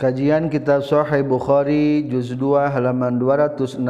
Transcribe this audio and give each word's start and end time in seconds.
Kajian 0.00 0.48
Kitab 0.48 0.80
Sahih 0.80 1.20
Bukhari 1.20 2.08
juz 2.08 2.32
2 2.32 2.72
halaman 2.72 3.20
260 3.20 3.84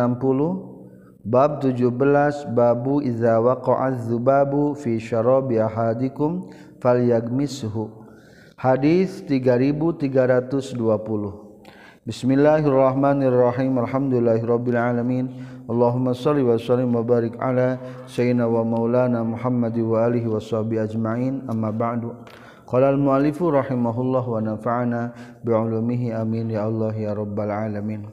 bab 1.22 1.62
17 1.62 2.50
babu 2.50 2.98
iza 2.98 3.38
waqa'a 3.38 3.94
dzubabu 3.94 4.74
fi 4.74 4.98
syarabi 4.98 5.62
ahadikum 5.62 6.50
falyagmishu. 6.82 7.94
Hadis 8.58 9.22
3320 9.22 10.50
Bismillahirrahmanirrahim 12.02 13.78
Alhamdulillahirabbil 13.78 14.82
alamin. 14.82 15.30
Allahumma 15.70 16.10
shalli 16.10 16.42
wa 16.42 16.58
sallim 16.58 16.90
wa 16.90 17.06
barik 17.06 17.38
ala 17.38 17.78
sayyidina 18.10 18.50
wa 18.50 18.66
maulana 18.66 19.22
Muhammad 19.22 19.78
wa 19.78 20.10
alihi 20.10 20.26
washabihi 20.26 20.90
ajmain. 20.90 21.46
Amma 21.46 21.70
ba'du 21.70 22.18
Qala 22.70 22.94
al-mu'allifu 22.94 23.50
rahimahullah 23.50 24.22
wa 24.22 24.38
nafa'ana 24.38 25.10
bi'ulumihi 25.42 26.14
amin 26.14 26.54
ya 26.54 26.70
Allah 26.70 26.94
ya 26.94 27.10
rabbal 27.18 27.50
alamin. 27.50 28.06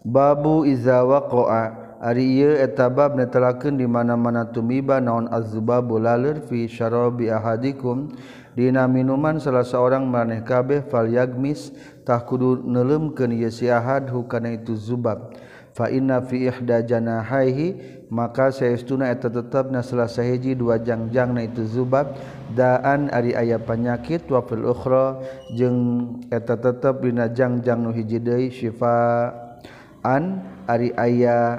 Babu 0.00 0.64
iza 0.64 1.04
waqa'a 1.04 2.00
ari 2.00 2.40
ieu 2.40 2.56
eta 2.56 2.88
bab 2.88 3.14
netelakeun 3.20 3.76
di 3.76 3.84
mana-mana 3.84 4.48
tumiba 4.48 4.96
naon 4.96 5.28
az-zubabu 5.28 6.00
laleur 6.00 6.40
fi 6.42 6.66
syarabi 6.66 7.30
ahadikum 7.30 8.10
dina 8.58 8.90
minuman 8.90 9.38
salah 9.38 9.62
seorang 9.62 10.08
maneh 10.08 10.42
kabeh 10.42 10.82
fal 10.90 11.06
yagmis 11.06 11.70
tah 12.02 12.24
kudu 12.26 12.66
neuleumkeun 12.66 13.30
ieu 13.38 13.54
si 13.54 13.70
ahad 13.70 14.10
hukana 14.10 14.56
itu 14.56 14.74
zubab 14.74 15.30
fa 15.78 15.86
inna 15.94 16.18
fi 16.26 16.50
ihda 16.50 16.82
janahaihi 16.82 18.01
maka 18.12 18.52
sayauna 18.52 19.08
eta 19.08 19.32
tetap 19.32 19.72
nalah 19.72 20.04
sahiji 20.04 20.52
dua 20.52 20.76
jangjang 20.76 21.32
na 21.32 21.48
itu 21.48 21.64
zubab 21.64 22.12
daan 22.52 23.08
ari 23.08 23.32
ayah 23.32 23.56
wa 23.56 24.12
wafil 24.36 24.68
ukhra 24.68 25.16
jeung 25.56 26.20
eta 26.28 26.60
tetap 26.60 27.00
dina 27.00 27.32
jangjang 27.32 27.80
nu 27.80 27.88
hiji 27.88 28.20
hijidei 28.20 28.52
syifaan 28.52 30.44
ari 30.68 30.92
ayah 30.92 31.56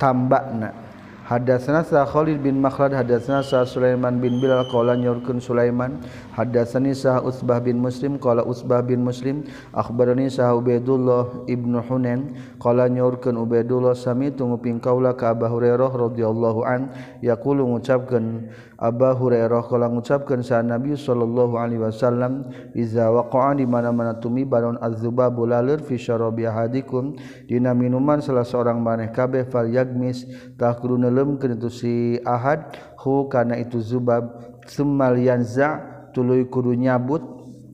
tambakna. 0.00 0.87
Hadatsana 1.28 1.84
sa 1.84 2.08
Khalid 2.08 2.40
bin 2.40 2.56
Makhlad 2.56 2.96
hadatsana 2.96 3.44
sa 3.44 3.60
Sulaiman 3.68 4.16
bin 4.16 4.40
Bilal 4.40 4.64
qala 4.72 4.96
nyurkeun 4.96 5.44
Sulaiman. 5.44 6.00
Hadatsani 6.32 6.96
sa 6.96 7.20
Utsbah 7.20 7.60
bin 7.60 7.84
Muslim 7.84 8.16
qala 8.16 8.40
Utsbah 8.40 8.80
bin 8.80 9.04
Muslim. 9.04 9.44
Akhbarani 9.76 10.32
sa 10.32 10.56
Ubaidullah 10.56 11.44
ibnu 11.44 11.84
Hunain 11.84 12.32
qala 12.56 12.88
nyurkeun 12.88 13.36
Ubaidullah 13.36 13.92
sami 13.92 14.32
tunggu 14.32 14.56
ping 14.56 14.80
kaula 14.80 15.12
ka 15.12 15.36
Abu 15.36 15.44
Hurairah 15.44 15.92
radhiyallahu 15.92 16.64
an. 16.64 16.88
Yaqulu 17.20 17.76
ngucapkeun 17.76 18.48
Abah 18.78 19.18
Hurairah 19.18 19.66
kalau 19.66 19.90
ngucapkeun 19.98 20.46
sa 20.46 20.62
Nabi 20.62 20.94
sallallahu 20.94 21.58
Alaihi 21.58 21.82
Wasallam 21.82 22.46
iza 22.78 23.10
waqa'a 23.10 23.58
di 23.58 23.66
mana 23.66 23.90
mana 23.90 24.14
tumi 24.14 24.46
baron 24.46 24.78
azzubabul 24.78 25.50
bulalur 25.50 25.82
fi 25.82 25.98
syarobiyahadikum 25.98 27.18
dina 27.50 27.74
minuman 27.74 28.22
salah 28.22 28.46
seorang 28.46 28.78
maneh 28.78 29.10
kabeh 29.10 29.50
fal 29.50 29.66
yagmis 29.66 30.30
tak 30.54 30.78
itu 30.86 31.68
si 31.74 32.22
ahad. 32.22 32.70
Hu 33.02 33.26
karena 33.26 33.58
itu 33.58 33.82
zubab 33.82 34.30
semal 34.70 35.18
yanza 35.18 35.82
tuluy 36.14 36.46
kudu 36.46 36.70
nyabut 36.78 37.22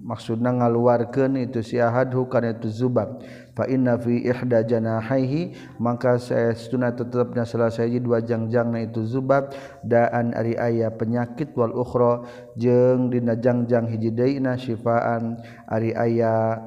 maksudna 0.00 0.56
ngaluarkan 0.56 1.36
itu 1.36 1.60
si 1.60 1.76
ahad. 1.76 2.16
Hu 2.16 2.32
karena 2.32 2.56
itu 2.56 2.72
zubab 2.72 3.20
fa 3.54 3.64
inna 3.70 3.96
fi 3.96 4.20
ihda 4.26 4.66
janahaihi 4.66 5.54
maka 5.78 6.18
saya 6.18 6.52
tetapnya 6.54 7.46
salah 7.46 7.70
saja 7.70 7.98
dua 8.02 8.20
jangjangna 8.20 8.84
itu 8.84 9.06
zubab 9.06 9.54
daan 9.86 10.34
ari 10.34 10.58
aya 10.58 10.90
penyakit 10.90 11.54
wal 11.54 11.72
ukhra 11.72 12.26
jeung 12.58 13.08
dina 13.08 13.38
jangjang 13.38 13.86
hiji 13.86 14.10
deuna 14.10 14.58
syifaan 14.58 15.38
ari 15.70 15.94
aya 15.94 16.58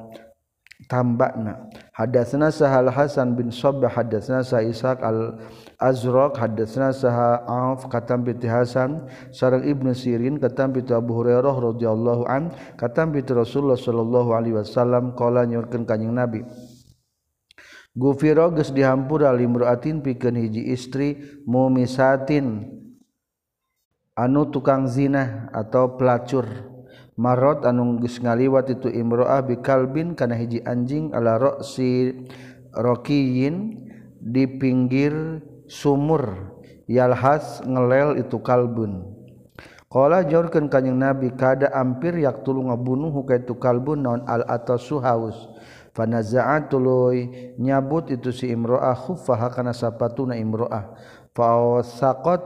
tambakna. 0.88 1.67
Hadatsana 1.98 2.54
sahal 2.54 2.94
hasan 2.94 3.34
bin 3.34 3.50
sabbah 3.50 3.90
hadatsana 3.90 4.45
sa 4.45 4.61
ishaq 4.61 5.02
al 5.02 5.42
azraq 5.82 6.38
hadatsana 6.38 6.94
saha 6.94 7.42
auf 7.50 7.90
katam 7.90 8.22
bi 8.22 8.38
hasan 8.45 9.10
sareng 9.34 9.66
ibnu 9.66 9.98
sirin 9.98 10.38
katam 10.38 10.78
bi 10.78 10.86
abu 10.94 11.17
hurairah 11.17 11.58
radhiyallahu 11.58 12.30
an 12.30 12.54
katam 12.78 13.10
bi 13.10 13.26
rasulullah 13.26 13.78
sallallahu 13.78 14.30
alaihi 14.38 14.61
wasallam 14.61 15.17
qala 15.17 15.50
nyurkeun 15.50 15.90
kanjing 15.90 16.14
nabi 16.14 16.45
gufiro 17.98 18.54
geus 18.54 18.70
dihampura 18.70 19.34
limraatin 19.34 20.06
pikeun 20.06 20.38
hiji 20.38 20.70
istri 20.70 21.42
mumisatin 21.50 22.70
anu 24.14 24.54
tukang 24.54 24.86
zina 24.86 25.50
atau 25.50 25.98
pelacur. 25.98 26.46
Marot 27.18 27.66
anu 27.66 27.98
geus 27.98 28.22
ngaliwat 28.22 28.78
itu 28.78 28.94
imroah 28.94 29.42
bikalbin 29.42 30.14
kana 30.14 30.38
hiji 30.38 30.62
anjing 30.62 31.10
ala 31.18 31.42
roksi 31.42 32.14
rokiyin 32.78 33.82
di 34.22 34.46
pinggir 34.46 35.42
sumur 35.66 36.54
yalhas 36.86 37.66
ngelel 37.66 38.22
itu 38.22 38.38
kalbun. 38.46 39.18
Kala 39.88 40.28
jorkeun 40.30 40.70
kanjing 40.70 41.00
Nabi 41.00 41.34
kada 41.34 41.74
ampir 41.74 42.14
yak 42.22 42.46
tulu 42.46 42.70
ngabunuh 42.70 43.24
ka 43.26 43.40
itu 43.40 43.58
kalbun 43.58 44.06
naon 44.06 44.22
al 44.30 44.46
atau 44.46 44.78
suhaus 44.78 45.48
fanaza'at 45.98 46.70
tuluy 46.70 47.50
nyabut 47.58 48.14
itu 48.14 48.30
si 48.30 48.54
imroah 48.54 48.94
khuffaha 48.94 49.50
kana 49.50 49.74
sapatuna 49.74 50.38
imroah. 50.38 50.94
Fa 51.34 51.82
saqat 51.82 52.42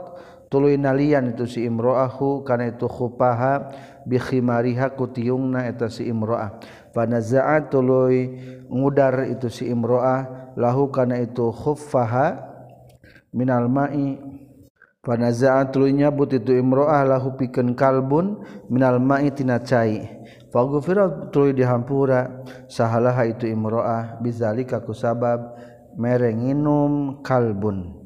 tuluy 0.48 0.80
nalian 0.80 1.36
itu 1.36 1.44
si 1.44 1.68
imroahu 1.68 2.48
kana 2.48 2.72
itu 2.72 2.88
khupaha 2.88 3.68
bikhimariha 4.08 4.96
kutiungna 4.96 5.68
eta 5.68 5.92
si 5.92 6.08
imroah. 6.08 6.64
Fanaza'at 6.96 7.68
tuluy 7.68 8.40
ngudar 8.72 9.28
itu 9.28 9.52
si 9.52 9.68
imroah 9.68 10.56
lahu 10.56 10.88
kana 10.88 11.20
itu 11.20 11.52
khuffaha 11.52 12.48
minal 13.36 13.68
ma'i. 13.68 14.20
Fanaza'at 15.04 15.76
tuluy 15.76 15.92
nyabut 15.92 16.32
itu 16.32 16.56
imroah 16.56 17.04
lahu 17.04 17.36
pikeun 17.36 17.76
kalbun 17.76 18.48
minal 18.72 19.00
ma'i 19.00 19.28
tina 19.32 19.60
cai 19.60 20.08
Faghfirat 20.52 21.32
tuluy 21.32 21.56
dihampura 21.56 22.44
sahalaha 22.68 23.24
itu 23.24 23.48
imro'ah 23.48 24.20
bizalika 24.20 24.84
kusabab 24.84 25.56
merenginum 25.96 27.24
kalbun. 27.24 28.01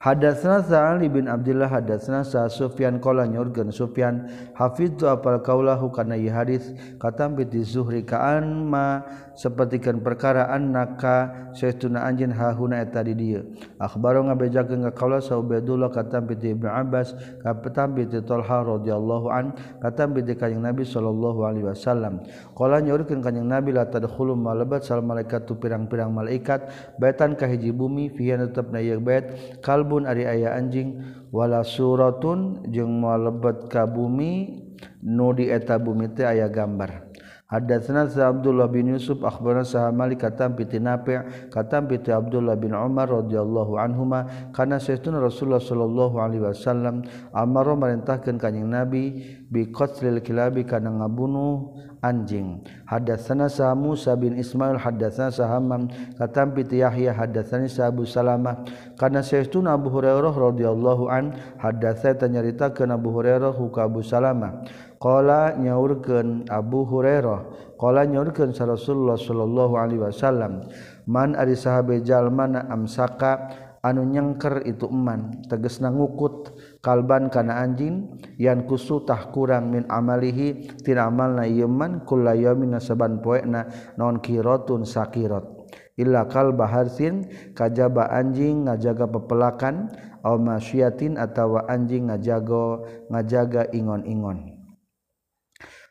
Hadatsana 0.00 0.64
Sa'ali 0.64 1.12
bin 1.12 1.28
Abdullah 1.28 1.68
hadatsana 1.68 2.24
sa 2.24 2.48
Sufyan 2.48 3.04
qala 3.04 3.28
nyurkeun 3.28 3.68
Sufyan 3.68 4.32
hafidzu 4.56 5.04
apal 5.04 5.44
kaulahu 5.44 5.92
kana 5.92 6.16
ieu 6.16 6.32
hadis 6.32 6.72
katam 6.96 7.36
bi 7.36 7.44
Zuhri 7.60 8.00
kaan 8.08 8.64
ma 8.64 9.04
sapertikeun 9.36 10.00
perkara 10.00 10.48
annaka 10.56 11.52
saestuna 11.52 12.08
anjeun 12.08 12.32
hahuna 12.32 12.80
eta 12.80 13.04
di 13.04 13.12
dieu. 13.12 13.44
Akhbaro 13.76 14.24
ngabejakeun 14.24 14.88
ka 14.88 14.92
kaula 14.96 15.20
sa 15.20 15.36
Ubaidullah 15.36 15.92
katam 15.92 16.24
bi 16.24 16.32
Ibnu 16.32 16.64
Abbas 16.64 17.12
katam 17.44 17.92
bi 17.92 18.08
Talha 18.08 18.64
radhiyallahu 18.64 19.28
an 19.28 19.52
katam 19.84 20.16
bi 20.16 20.24
kanjing 20.24 20.64
Nabi 20.64 20.88
sallallahu 20.88 21.44
alaihi 21.44 21.68
wasallam. 21.68 22.24
Qala 22.56 22.80
nyurkeun 22.80 23.20
kanjing 23.20 23.44
Nabi 23.44 23.76
la 23.76 23.84
tadkhulu 23.84 24.32
malabat 24.32 24.80
sal 24.80 25.04
malaikat 25.04 25.44
tu 25.44 25.60
pirang-pirang 25.60 26.08
malaikat 26.08 26.72
baitan 26.96 27.36
ka 27.36 27.44
hiji 27.44 27.68
bumi 27.68 28.08
fiha 28.08 28.40
tetepna 28.40 28.80
ieu 28.80 28.96
bait 28.96 29.60
kalbun 29.90 30.06
ari 30.06 30.22
aya 30.22 30.54
anjing. 30.54 31.02
Wala 31.34 31.66
suratun 31.66 32.62
jeung 32.70 33.02
mualebet 33.02 33.66
ka 33.66 33.90
bumi 33.90 34.62
nu 35.02 35.34
di 35.34 35.50
eta 35.50 35.82
bumi 35.82 36.14
teh 36.14 36.30
aya 36.30 36.46
gambar. 36.46 37.09
Hadatsna 37.50 38.06
Abdullah 38.06 38.70
bin 38.70 38.94
Yusuf 38.94 39.26
akhbarana 39.26 39.66
sah 39.66 39.90
Malik 39.90 40.22
katam 40.22 40.54
bi 40.54 40.70
Tinafi 40.70 41.18
katam 41.50 41.90
bi 41.90 41.98
Abdullah 41.98 42.54
bin 42.54 42.70
Umar 42.70 43.10
radhiyallahu 43.10 43.74
anhuma 43.74 44.30
kana 44.54 44.78
sayyiduna 44.78 45.18
Rasulullah 45.18 45.58
sallallahu 45.58 46.14
alaihi 46.22 46.46
wasallam 46.46 47.02
amara 47.34 47.74
marintahkeun 47.74 48.38
kanjing 48.38 48.70
Nabi 48.70 49.02
bi 49.50 49.66
qatlil 49.66 50.22
kilabi 50.22 50.62
kana 50.62 50.94
ngabunuh 50.94 51.74
anjing. 52.06 52.62
Hadatsana 52.86 53.50
sah 53.50 53.74
Musa 53.74 54.14
bin 54.14 54.38
Ismail 54.38 54.78
hadatsana 54.78 55.34
sah 55.34 55.50
Hammam 55.50 55.90
katam 56.16 56.54
Yahya 56.54 57.12
hadatsani 57.18 57.66
sah 57.66 57.90
Abu 57.90 58.06
Salamah. 58.06 58.62
Kana 58.94 59.26
sayyiduna 59.26 59.74
Abu 59.74 59.90
Hurairah 59.90 60.32
radhiyallahu 60.32 61.10
an 61.10 61.34
hadatsana 61.58 62.14
tanyaritakeun 62.14 62.94
Abu 62.94 63.10
Hurairah 63.10 63.58
ka 63.74 63.90
Abu 63.90 64.06
Salamah. 64.06 64.64
Qala 65.00 65.56
nyaurkeun 65.56 66.44
Abu 66.52 66.84
Hurairah. 66.84 67.72
Qala 67.80 68.04
nyaurkeun 68.04 68.52
sa 68.52 68.68
Rasulullah 68.68 69.16
sallallahu 69.16 69.80
alaihi 69.80 70.04
wasallam 70.04 70.68
man 71.08 71.32
ari 71.32 71.56
sahabe 71.56 72.04
jalma 72.04 72.44
na 72.44 72.68
amsaka 72.68 73.48
anu 73.80 74.04
nyengker 74.04 74.60
itu 74.68 74.84
eman 74.92 75.40
tegesna 75.48 75.88
ngukut 75.88 76.52
kalban 76.84 77.32
kana 77.32 77.64
anjing 77.64 78.20
yan 78.36 78.68
kusutah 78.68 79.32
kurang 79.32 79.72
min 79.72 79.88
amalihi 79.88 80.68
tina 80.84 81.08
amalna 81.08 81.48
ieu 81.48 81.64
man 81.64 82.04
kullayamin 82.04 82.76
saban 82.76 83.24
poena 83.24 83.72
non 83.96 84.20
kiratun 84.20 84.84
sakirat 84.84 85.48
illa 85.96 86.28
kalba 86.28 86.68
harsin 86.68 87.24
kajaba 87.56 88.12
anjing 88.12 88.68
ngajaga 88.68 89.08
pepelakan 89.08 89.88
au 90.20 90.36
masyiatin 90.36 91.16
atawa 91.16 91.64
anjing 91.72 92.12
ngajago 92.12 92.84
ngajaga 93.08 93.72
ingon-ingon. 93.72 94.59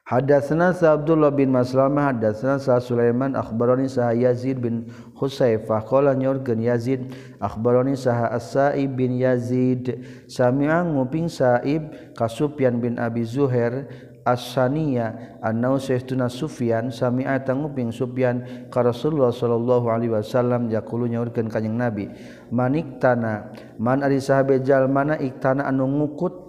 Hadatsana 0.10 0.74
Abdullah 0.74 1.30
bin 1.30 1.54
Maslamah 1.54 2.10
hadatsana 2.10 2.58
Sa 2.58 2.82
Sulaiman 2.82 3.38
akhbarani 3.38 3.86
Sa 3.86 4.10
Yazid 4.10 4.58
bin 4.58 4.90
Husaifah 5.14 5.86
qala 5.86 6.18
nyorkeun 6.18 6.66
Yazid 6.66 7.14
akhbarani 7.38 7.94
Sa 7.94 8.26
As-Sa'ib 8.34 8.98
bin 8.98 9.22
Yazid. 9.22 10.02
Sami'a 10.26 10.82
nguping 10.82 11.30
Sa'ib 11.30 11.94
ka 12.18 12.26
Sufyan 12.26 12.82
bin 12.82 12.98
Abi 12.98 13.22
Zuhair 13.22 13.86
As-Saniya 14.26 15.40
annau 15.46 15.78
Sayyiduna 15.78 16.28
Sufyan 16.28 16.92
sami'a 16.94 17.40
tanguping 17.42 17.90
Sufyan 17.90 18.68
ka 18.68 18.84
Rasulullah 18.84 19.34
sallallahu 19.34 19.90
alaihi 19.90 20.14
wasallam 20.14 20.68
yaqulu 20.70 21.10
nyorkeun 21.10 21.48
kanjing 21.48 21.74
Nabi 21.74 22.12
manik 22.52 23.00
tanah 23.02 23.50
man 23.82 24.04
ari 24.06 24.20
sahabe 24.22 24.62
jalmana 24.62 25.18
iktana 25.18 25.66
anu 25.66 25.88
ngukut 25.88 26.49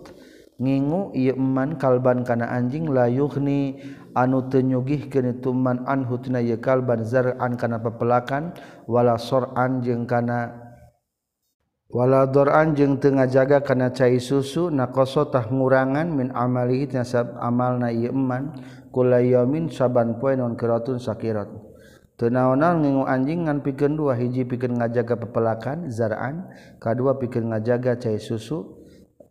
ngingu 0.60 1.16
iman 1.16 1.80
kalban 1.80 2.20
kana 2.20 2.52
anjing 2.52 2.92
layuhni 2.92 3.80
anu 4.12 4.44
tenyugih 4.52 5.08
kene 5.08 5.40
tuman 5.40 5.88
anhu 5.88 6.20
tina 6.20 6.44
ye 6.44 6.60
kalban 6.60 7.00
zar'an 7.00 7.56
kana 7.56 7.80
pepelakan 7.80 8.52
wala 8.84 9.16
sor'an 9.16 9.80
jeung 9.80 10.04
kana 10.04 10.52
wala 11.88 12.28
dor'an 12.28 12.76
jeung 12.76 13.00
teu 13.00 13.16
ngajaga 13.16 13.64
kana 13.64 13.88
cai 13.90 14.20
susu 14.20 14.68
naqasa 14.68 15.32
tah 15.32 15.48
ngurangan 15.48 16.12
min 16.12 16.28
amali 16.36 16.84
tina 16.84 17.08
sab 17.08 17.40
amalna 17.40 17.88
ieu 17.88 18.12
iman 18.12 18.52
kulayamin 18.92 19.72
saban 19.72 20.20
poe 20.20 20.36
non 20.36 20.60
keratun 20.60 21.00
sakirat 21.00 21.48
teu 22.20 22.28
naonan 22.28 22.84
ngingu 22.84 23.08
anjing 23.08 23.48
ngan 23.48 23.64
pikeun 23.64 23.96
dua 23.96 24.12
hiji 24.12 24.44
pikeun 24.44 24.76
ngajaga 24.76 25.16
pepelakan 25.24 25.88
zar'an 25.88 26.52
kadua 26.76 27.16
pikeun 27.16 27.48
ngajaga 27.48 27.96
cai 27.96 28.20
susu 28.20 28.79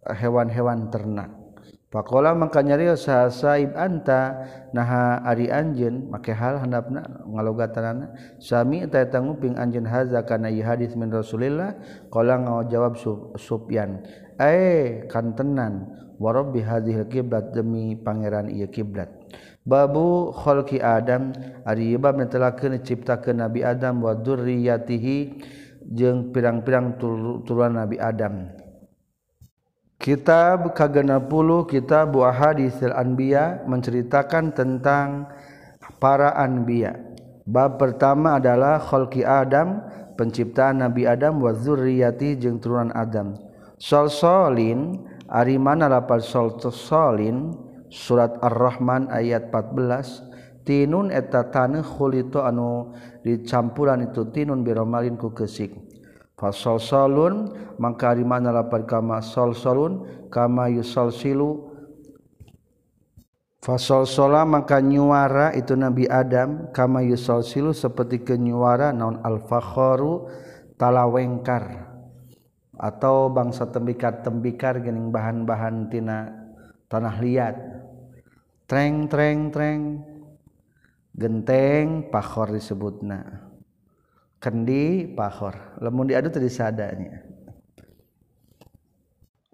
hewan-hewan 0.05 0.87
ternak. 0.93 1.35
Pakola 1.89 2.37
maka 2.37 2.61
nyariil 2.61 2.93
saha 2.93 3.33
saib 3.33 3.73
anta 3.73 4.45
naha 4.77 5.25
ari 5.25 5.49
anjeun 5.49 6.05
make 6.13 6.29
hal 6.29 6.61
handapna 6.61 7.01
ngalogatanana. 7.25 8.13
Sami 8.37 8.85
eta 8.85 9.01
eta 9.01 9.17
nguping 9.17 9.57
anjeun 9.57 9.89
haza 9.89 10.21
kana 10.21 10.53
ieu 10.53 10.61
hadis 10.61 10.93
min 10.93 11.09
Rasulillah? 11.09 11.81
Qala 12.13 12.37
ngajawab 12.45 12.93
Sufyan 13.41 14.05
ae 14.37 15.01
kantenan 15.09 15.89
wa 16.21 16.29
rabbi 16.29 16.61
hadhil 16.61 17.09
qiblat 17.09 17.57
demi 17.57 17.97
pangeran 17.97 18.53
ieu 18.53 18.69
kiblat 18.69 19.09
babu 19.65 20.29
khalqi 20.29 20.77
adam 20.77 21.33
ari 21.65 21.97
bab 21.97 22.21
netelakeun 22.21 22.79
ciptakeun 22.85 23.41
nabi 23.41 23.65
adam 23.65 24.01
wa 24.05 24.13
dzurriyyatihi 24.13 25.17
jeung 25.89 26.29
pirang-pirang 26.29 27.01
turunan 27.01 27.81
nabi 27.81 27.97
adam. 27.97 28.58
Kitab 30.09 30.73
ke-60 30.73 31.69
Kitab 31.69 32.17
Ahaditsil 32.17 32.89
Anbiya 32.97 33.61
menceritakan 33.69 34.57
tentang 34.57 35.29
para 36.01 36.33
anbiya. 36.33 36.97
Bab 37.45 37.77
pertama 37.77 38.41
adalah 38.41 38.81
khalqi 38.81 39.21
Adam, 39.21 39.85
penciptaan 40.17 40.81
Nabi 40.81 41.05
Adam 41.05 41.37
wa 41.37 41.53
zurriyati 41.53 42.41
jeung 42.41 42.57
turunan 42.57 42.89
Adam. 42.97 43.37
Solsolin 43.77 44.97
ari 45.29 45.61
mana 45.61 45.85
lapar 45.85 46.25
solsolin 46.25 47.53
surat 47.93 48.33
Ar-Rahman 48.41 49.13
ayat 49.13 49.53
14 49.53 50.65
tinun 50.65 51.13
eta 51.13 51.53
taneuh 51.53 51.85
khulito 51.85 52.41
anu 52.41 52.97
dicampuran 53.21 54.09
itu 54.09 54.25
tinun 54.33 54.65
biromalin 54.65 55.21
ku 55.21 55.37
kesik. 55.37 55.88
Fasol 56.39 56.79
solun 56.79 57.51
maka 57.75 58.15
di 58.15 58.23
mana 58.23 58.55
lapar 58.55 58.87
kama 58.87 59.19
sol 59.19 59.51
solun 59.51 60.07
kama 60.31 60.71
yusol 60.71 61.11
silu 61.11 61.69
fasol 63.59 64.07
sola 64.07 64.47
maka 64.47 64.79
nyuara 64.79 65.51
itu 65.53 65.75
Nabi 65.75 66.07
Adam. 66.07 66.71
Kama 66.71 67.03
yusol 67.03 67.43
silu 67.43 67.71
seperti 67.75 68.23
kenyuara 68.23 68.95
naon 68.95 69.19
al 69.21 69.43
talawengkar. 70.79 71.85
Atau 72.79 73.27
bangsa 73.35 73.67
tembikar 73.67 74.23
tembikar 74.23 74.79
gening 74.79 75.11
bahan-bahan 75.11 75.91
tina 75.91 76.31
tanah 76.87 77.19
liat. 77.19 77.55
Treng 78.65 79.11
treng 79.11 79.51
treng. 79.51 79.81
Genteng 81.19 82.07
pakhor 82.07 82.55
disebutna 82.55 83.48
kendi 84.39 85.05
pahor. 85.13 85.79
Lemun 85.83 86.09
diadu 86.09 86.31
tadi 86.33 86.49
sadanya 86.49 87.23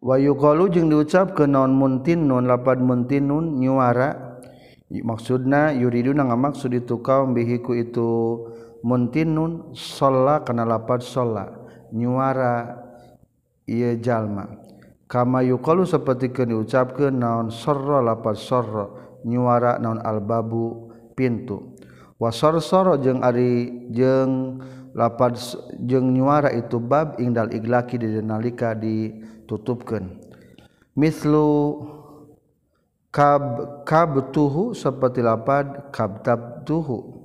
wayu 0.05 0.37
qalu 0.37 0.69
jeung 0.69 0.87
diucap 0.93 1.33
ke 1.33 1.49
naon 1.49 1.73
muntin 1.73 2.29
nun 2.29 2.45
lapad 2.45 2.77
muntin 2.77 3.25
nun 3.25 3.57
nyuara. 3.57 4.37
Maksudna 4.85 5.73
yuriduna 5.73 6.29
ngamaksud 6.29 6.69
itu 6.77 7.01
kaum 7.01 7.33
bihiku 7.33 7.73
itu 7.73 8.37
muntin 8.85 9.33
nun 9.33 9.73
sholla 9.73 10.45
kana 10.45 10.61
lapad 10.61 11.01
sholla 11.01 11.49
nyuara 11.89 12.85
ieu 13.65 13.97
jalma. 13.97 14.45
Kama 15.09 15.41
yuqalu 15.41 15.89
saperti 15.89 16.29
sapertikeun 16.29 16.49
diucapkeun 16.53 17.17
naon 17.17 17.49
sarra 17.49 17.97
lapad 17.97 18.37
sarra 18.37 18.85
nyuara 19.25 19.81
naon 19.81 19.97
albabu 20.05 20.93
pintu. 21.17 21.73
Wasarsara 22.21 23.01
jeung 23.01 23.25
ari 23.25 23.89
jeung 23.89 24.61
lapad 24.95 25.35
jeung 25.83 26.15
nyuara 26.15 26.55
itu 26.55 26.79
bab 26.79 27.19
ingdal 27.19 27.51
iglaki 27.51 27.99
di 27.99 28.07
nalika 28.23 28.71
ditutupkan 28.71 30.15
mislu 30.95 31.83
kab 33.11 33.43
kabtuhu 33.87 34.75
seperti 34.75 35.23
lapad 35.23 35.91
kabtabtuhu. 35.91 37.23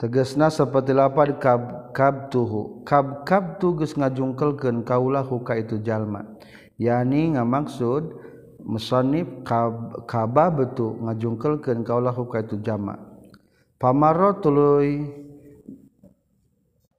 Tegasna 0.00 0.48
seperti 0.48 0.96
lapad 0.96 1.36
kab 1.36 1.92
kabtuhu. 1.92 2.82
Kab 2.88 3.28
kabtu 3.28 3.76
geus 3.76 3.94
ngajungkelkeun 3.94 4.80
kaulah 4.82 5.20
huka 5.20 5.60
itu 5.60 5.76
jalma. 5.84 6.24
Yani 6.80 7.36
ngamaksud 7.36 8.16
musannif 8.64 9.28
kab 9.44 10.04
kababtu 10.08 11.00
ngajungkelkeun 11.04 11.84
kaulah 11.84 12.12
huka 12.12 12.44
itu 12.44 12.60
jalma 12.60 12.96
pamaro 13.80 14.36
tuluy 14.40 15.08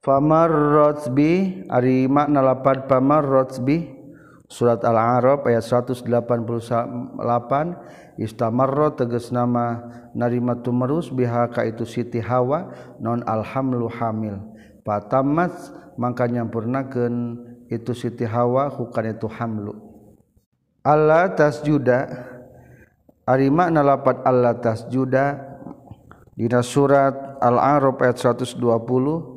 Famarrotsbi 0.02 1.62
ari 1.70 2.10
makna 2.10 2.42
lapad 2.42 2.90
pamarrotsbi 2.90 3.86
surat 4.50 4.82
Al-A'raf 4.82 5.46
ayat 5.46 5.62
188 5.62 6.10
istamarro 8.18 8.98
tegas 8.98 9.30
nama 9.30 9.78
narima 10.10 10.58
tumerus 10.58 11.06
biha 11.06 11.46
ka 11.54 11.62
itu 11.62 11.86
Siti 11.86 12.18
Hawa 12.18 12.74
non 12.98 13.22
alhamlu 13.22 13.86
hamil. 13.86 14.42
Patamat 14.82 15.54
mangka 15.94 16.26
nyampurnakeun 16.26 17.38
itu 17.70 17.94
Siti 17.94 18.26
Hawa 18.26 18.74
hukan 18.74 19.06
itu 19.06 19.30
hamlu. 19.30 19.78
Allah 20.82 21.30
tasjuda 21.30 22.10
ari 23.22 23.54
makna 23.54 23.86
lapad 23.86 24.18
Allah 24.26 24.58
tasjuda 24.58 25.54
Dina 26.34 26.58
surat 26.58 27.38
Al-A'raf 27.38 28.02
ayat 28.02 28.18
120 28.18 28.58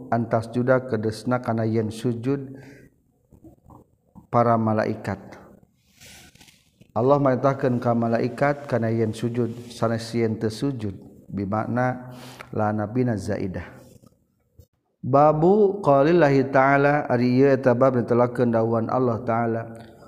antas 0.09 0.49
juda 0.53 0.85
kedesna 0.85 1.41
kana 1.41 1.65
yen 1.65 1.89
sujud 1.89 2.57
para 4.29 4.57
malaikat. 4.59 5.19
Allah 6.95 7.19
merintahkan 7.19 7.75
ka 7.83 7.91
malaikat 7.91 8.71
kana 8.71 8.87
yen 8.87 9.11
sujud 9.11 9.51
sanes 9.71 10.07
yen 10.15 10.39
teu 10.39 10.47
sujud 10.47 10.95
bimakna 11.27 12.15
la 12.55 12.71
nabina 12.71 13.19
zaidah. 13.19 13.67
Babu 15.05 15.83
qalillahi 15.85 16.49
ta'ala 16.49 17.05
ari 17.11 17.37
ieu 17.37 17.51
eta 17.51 17.75
bab 17.77 17.99
ditelakeun 17.99 18.49
dawuhan 18.49 18.89
Allah 18.89 19.21
ta'ala 19.21 19.61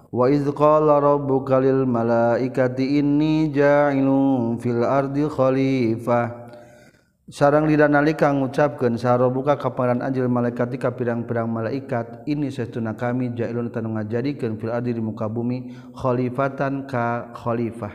wa 0.10 0.26
idz 0.32 0.48
qala 0.56 0.98
rabbuka 1.04 1.62
lil 1.62 1.86
malaikati 1.86 2.98
inni 2.98 3.52
ja'ilun 3.54 4.58
fil 4.58 4.82
ardi 4.82 5.28
khalifah. 5.28 6.47
Sarang 7.28 7.68
lidah 7.68 7.92
nalika 7.92 8.32
ngucapkeun 8.32 8.96
saharo 8.96 9.28
buka 9.28 9.60
kaparan 9.60 10.00
anjil 10.00 10.32
malaikat 10.32 10.80
ka 10.80 10.96
pirang-pirang 10.96 11.52
malaikat. 11.52 12.24
Ini 12.24 12.48
saestuna 12.48 12.96
kami 12.96 13.36
jailun 13.36 13.68
tanu 13.68 14.00
ngajadikeun 14.00 14.56
fil 14.56 14.72
ardi 14.72 14.96
di 14.96 15.04
muka 15.04 15.28
bumi 15.28 15.76
khalifatan 15.92 16.88
ka 16.88 17.36
khalifah. 17.36 17.92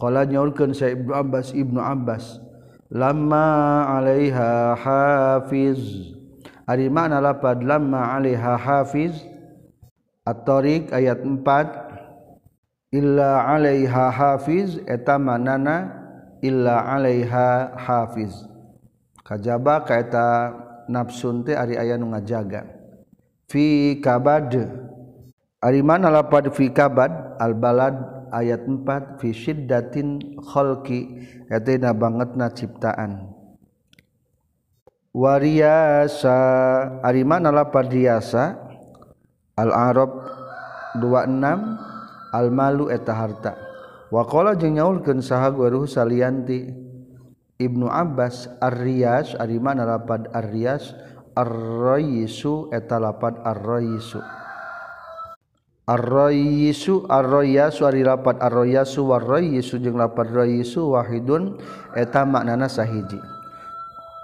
Qala 0.00 0.24
nyaulkeun 0.24 0.72
sa 0.72 0.88
ibnu 0.88 1.12
abbas 1.12 1.52
ibnu 1.52 1.76
abbas 1.76 2.40
lamma 2.88 3.84
alaiha 4.00 4.72
hafiz. 4.80 5.78
Ari 6.64 6.88
makna 6.88 7.20
lapad 7.20 7.60
lamma 7.60 8.16
alaiha 8.16 8.56
hafiz. 8.56 9.12
At-tariq 10.24 10.88
ayat 10.88 11.20
4 11.20 12.96
illa 12.96 13.44
alaiha 13.44 14.08
hafiz. 14.08 14.80
Eta 14.88 15.20
manana 15.20 16.00
illa 16.40 16.80
alaiha 16.96 17.76
hafiz 17.76 18.53
kajaba 19.24 19.88
kaeta 19.88 20.52
nafsun 20.86 21.42
teh 21.48 21.56
ari 21.56 21.80
aya 21.80 21.96
nu 21.96 22.12
ngajaga. 22.12 22.68
Fi 23.48 23.96
kabad. 24.04 24.52
Ari 25.64 25.80
mana 25.80 26.12
lapad 26.12 26.52
fi 26.52 26.68
kabad? 26.68 27.40
Al 27.40 27.56
balad 27.56 27.96
ayat 28.28 28.68
4 28.68 29.16
fi 29.16 29.28
syiddatin 29.32 30.36
khalqi. 30.44 31.24
Eta 31.48 31.72
na 31.80 31.96
bangetna 31.96 32.52
ciptaan. 32.52 33.32
Wariasa 35.14 36.36
ari 37.00 37.24
mana 37.24 37.48
lapad 37.48 37.88
riasa 37.88 38.60
al 39.56 39.70
arab 39.72 40.10
26 41.00 42.34
al 42.34 42.48
malu 42.50 42.90
eta 42.90 43.14
harta. 43.14 43.54
Waqala 44.10 44.58
jeung 44.58 44.76
nyaulkeun 44.76 45.22
saha 45.24 45.48
guru 45.54 45.86
salianti. 45.88 46.83
Ibnu 47.54 47.86
Abbas 47.86 48.50
Ar-Riyas 48.58 49.38
ari 49.38 49.62
mana 49.62 49.86
lapad 49.86 50.26
Ar-Riyas? 50.34 50.90
Ar-Raisu 51.34 52.70
eta 52.70 53.02
lapad 53.02 53.42
Ar-Raisu 53.42 54.22
Ar-Raisu 55.84 57.04
Ar-Rayasu 57.10 57.82
ari 57.84 58.06
lapad 58.06 58.38
Ar-Rayasu 58.38 59.04
War-Raisu 59.04 59.82
jeung 59.82 59.98
lapad 59.98 60.30
Raisu 60.30 60.94
wahidun 60.94 61.58
eta 61.92 62.24
maknana 62.24 62.70
sahiji. 62.72 63.18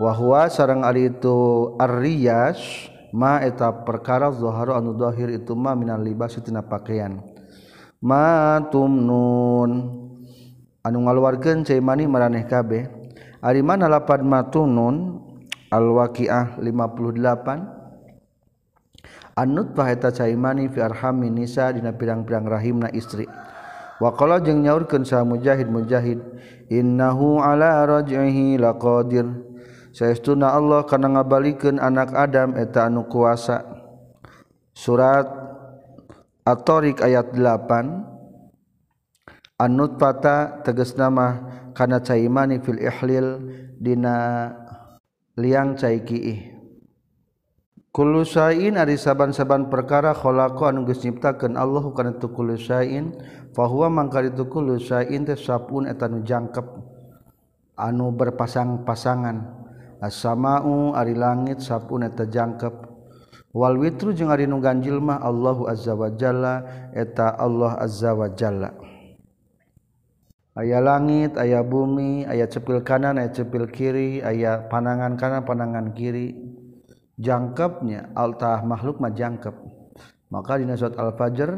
Wa 0.00 0.16
huwa 0.16 0.48
sareng 0.48 0.86
ari 0.86 1.12
itu 1.12 1.36
Ar-Riyas 1.76 2.88
ma 3.12 3.42
eta 3.42 3.84
perkara 3.84 4.32
zaharu 4.32 4.72
anu 4.72 4.96
zahir 4.96 5.34
itu 5.34 5.52
ma 5.52 5.76
minal 5.76 6.00
libas 6.00 6.38
tina 6.40 6.64
pakaian. 6.64 7.20
Ma 8.00 8.56
tumnun. 8.72 9.70
Anu 10.80 10.98
ngaluarkeun 11.04 11.66
cai 11.66 11.82
mani 11.84 12.08
maraneh 12.08 12.48
kabeh. 12.48 12.99
Ari 13.40 13.64
mana 13.64 13.88
lapad 13.88 14.20
matunun 14.20 15.16
al-waqi'ah 15.72 16.60
58 16.60 19.40
Anut 19.40 19.72
cai 19.72 20.36
mani 20.36 20.68
fi 20.68 20.84
arhami 20.84 21.32
nisa 21.32 21.72
dina 21.72 21.96
pirang-pirang 21.96 22.44
rahimna 22.44 22.92
istri. 22.92 23.24
Waqala 23.96 24.44
jeung 24.44 24.60
nyaurkeun 24.60 25.08
sa 25.08 25.24
mujahid 25.24 25.72
mujahid 25.72 26.20
innahu 26.68 27.40
ala 27.40 27.80
raj'ihi 27.88 28.60
laqadir. 28.60 29.24
Saestuna 29.96 30.52
Allah 30.52 30.84
kana 30.84 31.16
ngabalikeun 31.16 31.80
anak 31.80 32.12
Adam 32.12 32.60
eta 32.60 32.92
anu 32.92 33.08
kuasa. 33.08 33.64
Surat 34.76 35.24
At-Tariq 36.44 37.00
ayat 37.00 37.32
8 37.36 38.10
Anut 39.60 40.00
pata 40.00 40.64
tegas 40.64 40.96
nama 40.96 41.59
kana 41.80 42.04
caimani 42.04 42.60
fil 42.60 42.76
ihlil 42.76 43.40
dina 43.80 44.52
liang 45.40 45.80
cai 45.80 46.04
kiih. 46.04 46.52
Kullu 47.88 48.22
sain 48.28 48.76
ari 48.76 49.00
saban-saban 49.00 49.72
perkara 49.72 50.12
khalaqa 50.12 50.68
anu 50.68 50.84
geus 50.84 51.00
nyiptakeun 51.00 51.56
Allah 51.56 51.82
kana 51.96 52.20
tu 52.20 52.28
kullu 52.28 52.60
sain 52.60 53.16
fa 53.56 53.64
huwa 53.64 53.88
mangka 53.88 54.20
itu 54.20 54.44
kullu 54.44 54.76
sain 54.76 55.24
teh 55.24 55.34
sapun 55.40 55.88
eta 55.88 56.04
nu 56.04 56.20
jangkep 56.20 56.68
anu 57.80 58.12
berpasang-pasangan. 58.12 59.58
As-sama'u 60.04 60.92
ari 60.92 61.16
langit 61.16 61.64
sapun 61.64 62.04
eta 62.04 62.28
jangkep. 62.28 62.92
Wal 63.56 63.80
witru 63.80 64.14
jeung 64.14 64.30
ari 64.30 64.46
nu 64.46 64.62
ganjil 64.62 65.02
mah 65.02 65.18
Allahu 65.24 65.66
azza 65.66 65.96
wa 65.96 66.12
jalla 66.12 66.62
eta 66.92 67.34
Allah 67.40 67.74
azza 67.80 68.14
wa 68.14 68.28
jalla. 68.30 68.70
Aya 70.60 70.78
langit 70.84 71.40
aya 71.40 71.64
bumi 71.64 72.28
aya 72.28 72.44
cepil 72.44 72.84
kanan 72.84 73.16
aya 73.16 73.32
cepil 73.32 73.64
kiri 73.72 74.20
aya 74.20 74.68
panangan 74.68 75.16
kanan 75.16 75.42
panangan 75.48 75.96
kiri. 75.96 76.36
Jangkepnya 77.20 78.12
altah 78.16 78.64
makhluk 78.64 79.00
mah 79.00 79.12
jangkep. 79.12 79.52
Maka 80.32 80.56
dina 80.56 80.76
surat 80.76 80.96
al-fajr 80.96 81.52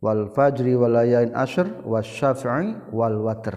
wal 0.00 0.32
fajri 0.32 0.72
walayain 0.72 1.36
ashr 1.36 1.68
wasyafi'i 1.84 2.92
wal 2.92 3.20
watr. 3.20 3.56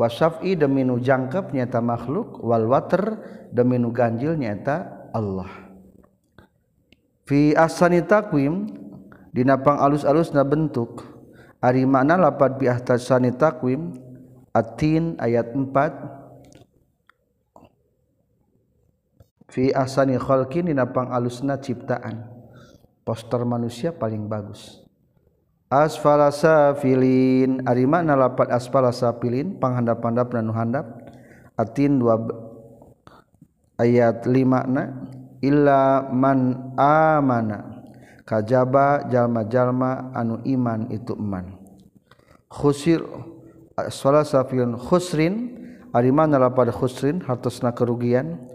Wasafi 0.00 0.56
demi 0.56 0.88
nu 0.88 0.96
jangkep 0.96 1.52
nyata 1.52 1.84
makhluk 1.84 2.40
wal 2.40 2.64
water 2.64 3.20
demi 3.52 3.76
nu 3.76 3.92
ganjil 3.92 4.40
nyata 4.40 5.08
Allah. 5.12 5.48
Fi 7.28 7.52
asani 7.52 8.00
takwim 8.00 8.72
dina 9.36 9.60
pang 9.60 9.80
alus-alus 9.80 10.32
na 10.32 10.44
bentuk 10.48 11.11
Ari 11.62 11.86
makna 11.86 12.18
lapad 12.18 12.58
bi 12.58 12.66
ahtasani 12.66 13.30
takwim 13.38 13.94
Atin 14.50 15.14
ayat 15.22 15.54
4 15.54 16.22
Fi 19.52 19.70
ahsani 19.70 20.16
khalqin 20.16 20.72
dina 20.72 20.88
pangalusna 20.88 21.60
ciptaan. 21.60 22.24
Poster 23.04 23.44
manusia 23.44 23.92
paling 23.92 24.24
bagus. 24.24 24.80
Asfala 25.68 26.32
safilin 26.32 27.62
Ari 27.68 27.84
makna 27.86 28.16
lapad 28.16 28.48
asfala 28.48 28.90
safilin 28.92 29.60
Panghandap-handap 29.60 30.32
dan 30.34 30.50
handap. 30.50 30.86
Atin 31.54 32.00
dua 32.02 32.16
ayat 33.78 34.26
5 34.26 34.72
na 34.72 34.84
Illa 35.44 36.10
man 36.10 36.72
amana. 36.74 37.71
kajaba 38.32 39.12
jalma-jalma 39.12 40.16
anu 40.16 40.40
iman 40.48 40.88
itu 40.88 41.12
iman 41.12 41.60
khusir 42.48 43.04
salasafil 43.92 44.76
khusrin 44.80 45.56
ari 45.92 46.12
mana 46.12 46.40
lapad 46.40 46.72
khusrin 46.72 47.20
hartosna 47.24 47.72
kerugian. 47.72 48.48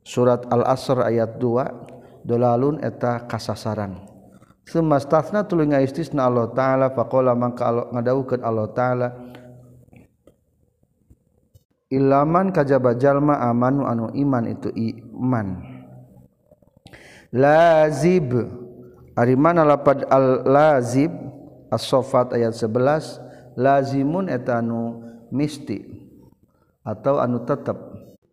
Surat 0.00 0.48
al-asr 0.48 0.96
ayat 1.04 1.36
2 1.36 2.24
dolalun 2.24 2.80
eta 2.80 3.28
kasasaran. 3.28 4.00
Semastafna 4.64 5.44
tuluy 5.44 5.68
ngaistisna 5.68 6.24
Allah 6.24 6.48
taala 6.56 6.88
faqala 6.96 7.36
mangka 7.36 7.68
ngadawukeun 7.68 8.40
Allah 8.40 8.66
taala 8.72 9.08
ilaman 11.92 12.48
kajaba 12.48 12.96
jalma 12.96 13.44
amanu 13.44 13.84
anu 13.84 14.08
iman 14.16 14.44
itu 14.48 14.72
iman 14.72 15.60
lazib. 17.28 18.32
Ari 19.18 19.34
mana 19.34 19.66
lapad 19.66 20.06
al 20.06 20.46
lazib 20.46 21.10
as-sofat 21.70 22.34
ayat 22.34 22.54
11 22.54 23.58
lazimun 23.58 24.30
eta 24.30 24.62
anu 24.62 25.02
misti 25.34 25.82
atau 26.86 27.18
anu 27.18 27.42
tetep. 27.46 27.78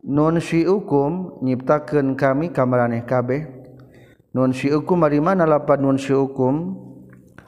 Nun 0.07 0.39
syiukum 0.39 1.41
nyiptakeun 1.43 2.15
kami 2.15 2.53
kamaraneh 2.53 3.03
kabeh. 3.03 3.43
Nun 4.31 4.53
syiukum 4.53 5.03
ari 5.03 5.19
mana 5.19 5.43
lapad 5.49 5.81
nun 5.81 5.97
syiukum 5.97 6.77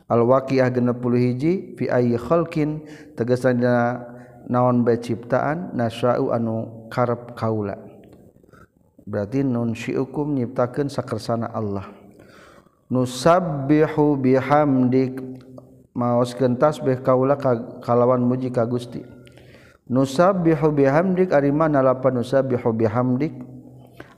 al 0.10 0.26
waqiah 0.26 0.74
61 0.74 1.78
fi 1.78 1.86
ayyi 1.88 2.18
khalqin 2.18 2.84
tegasan 3.14 3.62
naon 4.50 4.82
bae 4.82 4.98
ciptaan 4.98 5.78
nasya'u 5.78 6.34
anu 6.34 6.90
karep 6.90 7.38
kaula. 7.38 7.78
Berarti 9.06 9.46
nun 9.46 9.78
syiukum 9.78 10.34
nyiptakeun 10.34 10.90
sakersana 10.90 11.54
Allah. 11.54 11.99
nusabbihu 12.90 14.20
bihamdik. 14.20 15.22
Maoskeun 15.96 16.56
tasbih 16.56 17.02
kaula 17.02 17.36
kalawan 17.82 18.22
muji 18.22 18.54
ka 18.54 18.64
Gusti. 18.66 19.04
Nusabbihu 19.90 20.70
bihamdik 20.70 21.34
ari 21.34 21.50
mana 21.50 21.82
lapan 21.82 22.22
nusabbihu 22.22 22.70
bihamdik? 22.76 23.34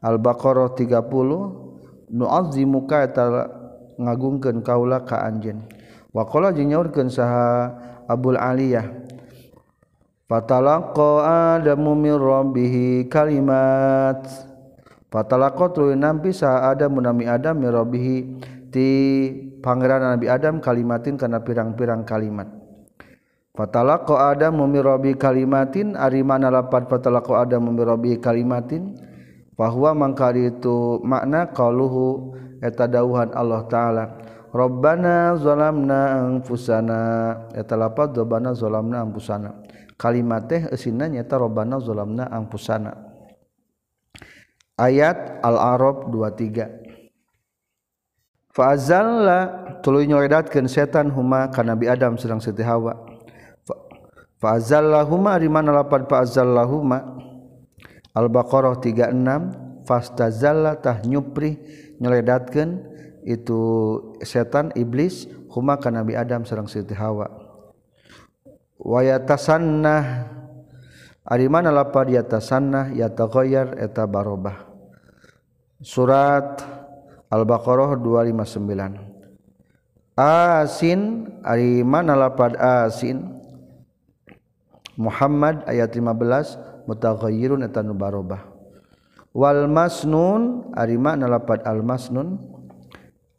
Al-baqarah 0.01 0.73
30 0.75 2.11
nu'azzimuka 2.11 3.07
eta 3.07 3.47
ngagungkeun 3.95 4.59
kaula 4.65 5.05
ka 5.07 5.23
anjeun. 5.23 5.63
Wa 6.11 6.27
qala 6.27 6.51
jeung 6.51 6.75
nyaurkeun 6.75 7.07
saha 7.07 7.71
Abul 8.09 8.35
Aliyah 8.35 8.83
fatalaqa 10.27 11.23
adamu 11.55 11.95
min 11.95 12.15
rabbih 12.19 13.07
kalimat. 13.07 14.19
Fatalaqa 15.07 15.71
tuluy 15.71 15.95
nampi 15.95 16.35
saha 16.35 16.75
adamu 16.75 16.99
nami 16.99 17.27
adam 17.27 17.55
min 17.59 17.71
rabbih 17.71 18.05
di 18.71 18.91
Pangeran 19.59 20.15
Nabi 20.15 20.31
Adam 20.31 20.63
kalimatin 20.63 21.19
karena 21.19 21.43
pirang-pirang 21.43 22.07
kalimat. 22.07 22.47
Fatalako 23.51 24.15
ada 24.15 24.47
mumi 24.47 24.79
Robbi 24.79 25.11
kalimatin 25.19 25.99
ari 25.99 26.23
mana 26.23 26.47
lapat 26.47 26.87
fatalako 26.87 27.35
ada 27.35 27.59
mumirobi 27.59 28.15
kalimatin. 28.17 28.95
Bahwa 29.59 29.93
mangkar 29.93 30.33
itu 30.33 31.03
makna 31.05 31.51
qaluhu 31.51 32.33
eta 32.63 32.89
dauhan 32.89 33.29
Allah 33.35 33.61
taala. 33.69 34.05
Rabbana 34.49 35.37
zalamna 35.37 36.25
anfusana. 36.25 37.01
Eta 37.53 37.77
lapad 37.77 38.15
Rabbana 38.17 38.57
zalamna 38.57 39.05
anfusana. 39.05 39.61
Kalimat 40.01 40.49
teh 40.49 40.65
eusina 40.65 41.05
nyata 41.05 41.37
Rabbana 41.37 41.77
zalamna 41.77 42.25
anfusana. 42.31 43.11
Ayat 44.81 45.45
Al-A'raf 45.45 46.09
23 46.09 46.80
Fa'azalla 48.51 49.39
tuluy 49.79 50.11
nyoredatkeun 50.11 50.67
setan 50.67 51.07
huma 51.07 51.47
ka 51.47 51.63
Nabi 51.63 51.87
Adam 51.87 52.19
sedang 52.19 52.43
Siti 52.43 52.63
Hawa. 52.63 52.91
Fa'azallahuma 54.43 55.39
di 55.39 55.47
mana 55.47 55.71
lapan 55.71 56.03
fa'azallahuma? 56.03 56.99
Al-Baqarah 58.11 58.75
36 58.83 59.87
fastazallatah 59.87 61.07
nyupri 61.07 61.55
nyeledatkeun 62.03 62.91
itu 63.23 63.61
setan 64.25 64.75
iblis 64.75 65.31
huma 65.53 65.79
ka 65.79 65.87
Nabi 65.93 66.19
Adam 66.19 66.43
sareng 66.43 66.67
Siti 66.67 66.91
Hawa. 66.91 67.29
Wayatasanah 68.81 70.03
ari 71.23 71.45
mana 71.47 71.69
lapad 71.69 72.09
yatasanah 72.09 72.91
yataghayyar 72.97 73.77
eta 73.77 74.09
barobah. 74.09 74.67
Surat 75.81 76.61
Al-baqarah 77.31 77.95
259 77.95 79.11
asin 80.19 81.31
ari 81.41 81.79
mana 81.81 82.13
lapad 82.19 82.59
asin? 82.59 83.39
Muhammad 84.99 85.63
ayat 85.65 85.95
15 85.95 86.85
mutaghayyirun 86.85 87.63
eta 87.63 87.81
nu 87.81 87.95
barobah. 87.95 88.43
Wal 89.31 89.71
masnun 89.71 90.67
ari 90.75 90.99
mana 90.99 91.31
lapad 91.31 91.63
al 91.63 91.79
masnun? 91.81 92.37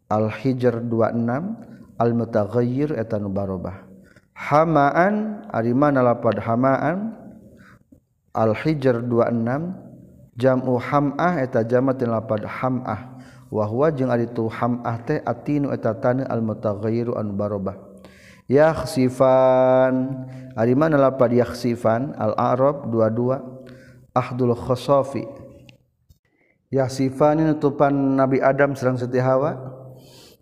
Al 0.08 0.32
hijr 0.32 0.80
26 0.80 2.00
al 2.00 2.10
mutaghayyir 2.16 2.96
eta 2.96 3.20
nu 3.20 3.28
barobah. 3.28 3.84
Hamaan 4.32 5.44
ari 5.52 5.76
mana 5.76 6.00
lapad 6.00 6.40
hamaan? 6.40 7.12
Al 8.32 8.56
hijr 8.56 9.04
26 9.04 10.40
jamu 10.40 10.80
hamah 10.80 11.44
eta 11.44 11.60
jamat 11.60 12.00
lapad 12.08 12.48
hamah. 12.48 13.11
wahwa 13.52 13.92
jeung 13.92 14.08
ari 14.08 14.32
tu 14.32 14.48
hamah 14.48 15.04
teh 15.04 15.20
atinu 15.20 15.68
eta 15.76 15.92
taneuh 15.92 16.24
al 16.24 16.40
mutaghayyir 16.40 17.12
an 17.12 17.36
barobah. 17.36 17.76
Yakhsifan. 18.48 20.24
Ari 20.56 20.72
mana 20.72 20.96
lapad 20.96 21.32
yakhsifan? 21.36 22.16
Al 22.16 22.32
arab 22.36 22.88
dua-dua. 22.88 23.44
Ahdul 24.16 24.56
khasafi. 24.56 25.24
Yakhsifan 26.72 27.44
nutupan 27.44 27.92
nabi 27.92 28.40
adam 28.40 28.72
sareng 28.72 28.96
siti 28.96 29.20
hawa. 29.20 29.56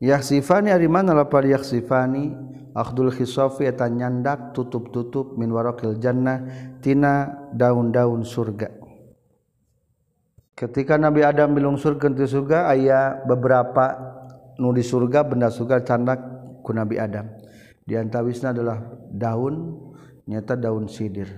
Yakhsifani 0.01 0.73
ari 0.73 0.89
mana 0.89 1.13
lapad 1.13 1.45
yakhsifani 1.45 2.33
ahdul 2.73 3.13
khisafi 3.13 3.69
eta 3.69 3.91
nyandak 3.91 4.57
tutup-tutup 4.57 5.37
min 5.37 5.51
warakil 5.53 5.99
jannah 5.99 6.41
tina 6.81 7.47
daun-daun 7.53 8.25
surga. 8.25 8.80
ketika 10.61 11.01
Nabi 11.01 11.25
Adam 11.25 11.57
dilungsurkan 11.57 12.13
ke 12.13 12.29
surga 12.29 12.69
ayah 12.77 13.25
beberapa 13.25 13.97
nu 14.61 14.77
di 14.77 14.85
surga 14.85 15.25
benda 15.25 15.49
surga 15.49 15.81
candak 15.81 16.21
ku 16.61 16.77
Nabi 16.77 17.01
Adam. 17.01 17.33
Di 17.89 17.97
antawisna 17.97 18.53
adalah 18.53 18.77
daun 19.09 19.81
nyata 20.29 20.61
daun 20.61 20.85
sidir. 20.85 21.33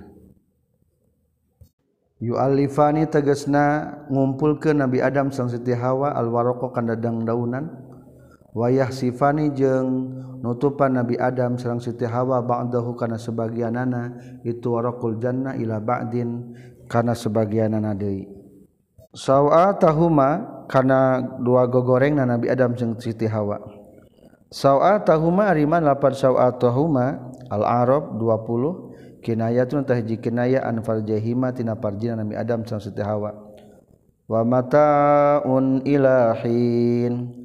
Yu'alifani 2.19 3.07
tegasna 3.07 3.95
ngumpul 4.11 4.59
ke 4.59 4.75
Nabi 4.75 4.99
Adam 4.99 5.31
sang 5.31 5.51
Siti 5.51 5.75
Hawa 5.75 6.19
alwaroko 6.19 6.75
kandadang 6.75 7.23
daunan. 7.23 7.71
Wayah 8.53 8.93
sifani 8.93 9.55
jeung 9.55 10.13
nutupan 10.45 10.99
Nabi 10.99 11.17
Adam 11.17 11.57
sareng 11.57 11.81
Siti 11.81 12.05
Hawa 12.05 12.45
ba'dahu 12.45 12.95
kana 12.99 13.17
sebagianana 13.17 14.13
itu 14.45 14.67
waraqul 14.77 15.17
jannah 15.17 15.57
ila 15.57 15.81
ba'din 15.81 16.53
kana 16.85 17.17
sebagianana 17.17 17.97
deui. 17.97 18.42
sawa 19.13 19.77
tahuma 19.77 20.65
karena 20.67 21.21
dua 21.41 21.69
gogoreng 21.69 22.17
na 22.17 22.25
Nabi 22.25 22.49
Adam 22.49 22.73
jeung 22.73 22.97
Siti 22.97 23.29
Hawa. 23.29 23.61
Sawa 24.53 25.01
tahuma 25.01 25.49
ariman 25.49 25.85
lapan 25.85 26.13
sawa 26.13 26.53
tahuma 26.57 27.33
al 27.49 27.65
arab 27.65 28.17
20 28.21 29.25
kinayatun 29.25 29.85
tahji 29.85 30.21
kinaya 30.21 30.65
an 30.65 30.81
farjahima 30.85 31.53
tina 31.53 31.77
farjina 31.77 32.21
Nabi 32.21 32.37
Adam 32.37 32.65
jeung 32.65 32.81
Siti 32.81 33.05
Hawa. 33.05 33.33
Wa 34.29 34.49
mataun 34.49 35.85
ilahin 35.85 37.37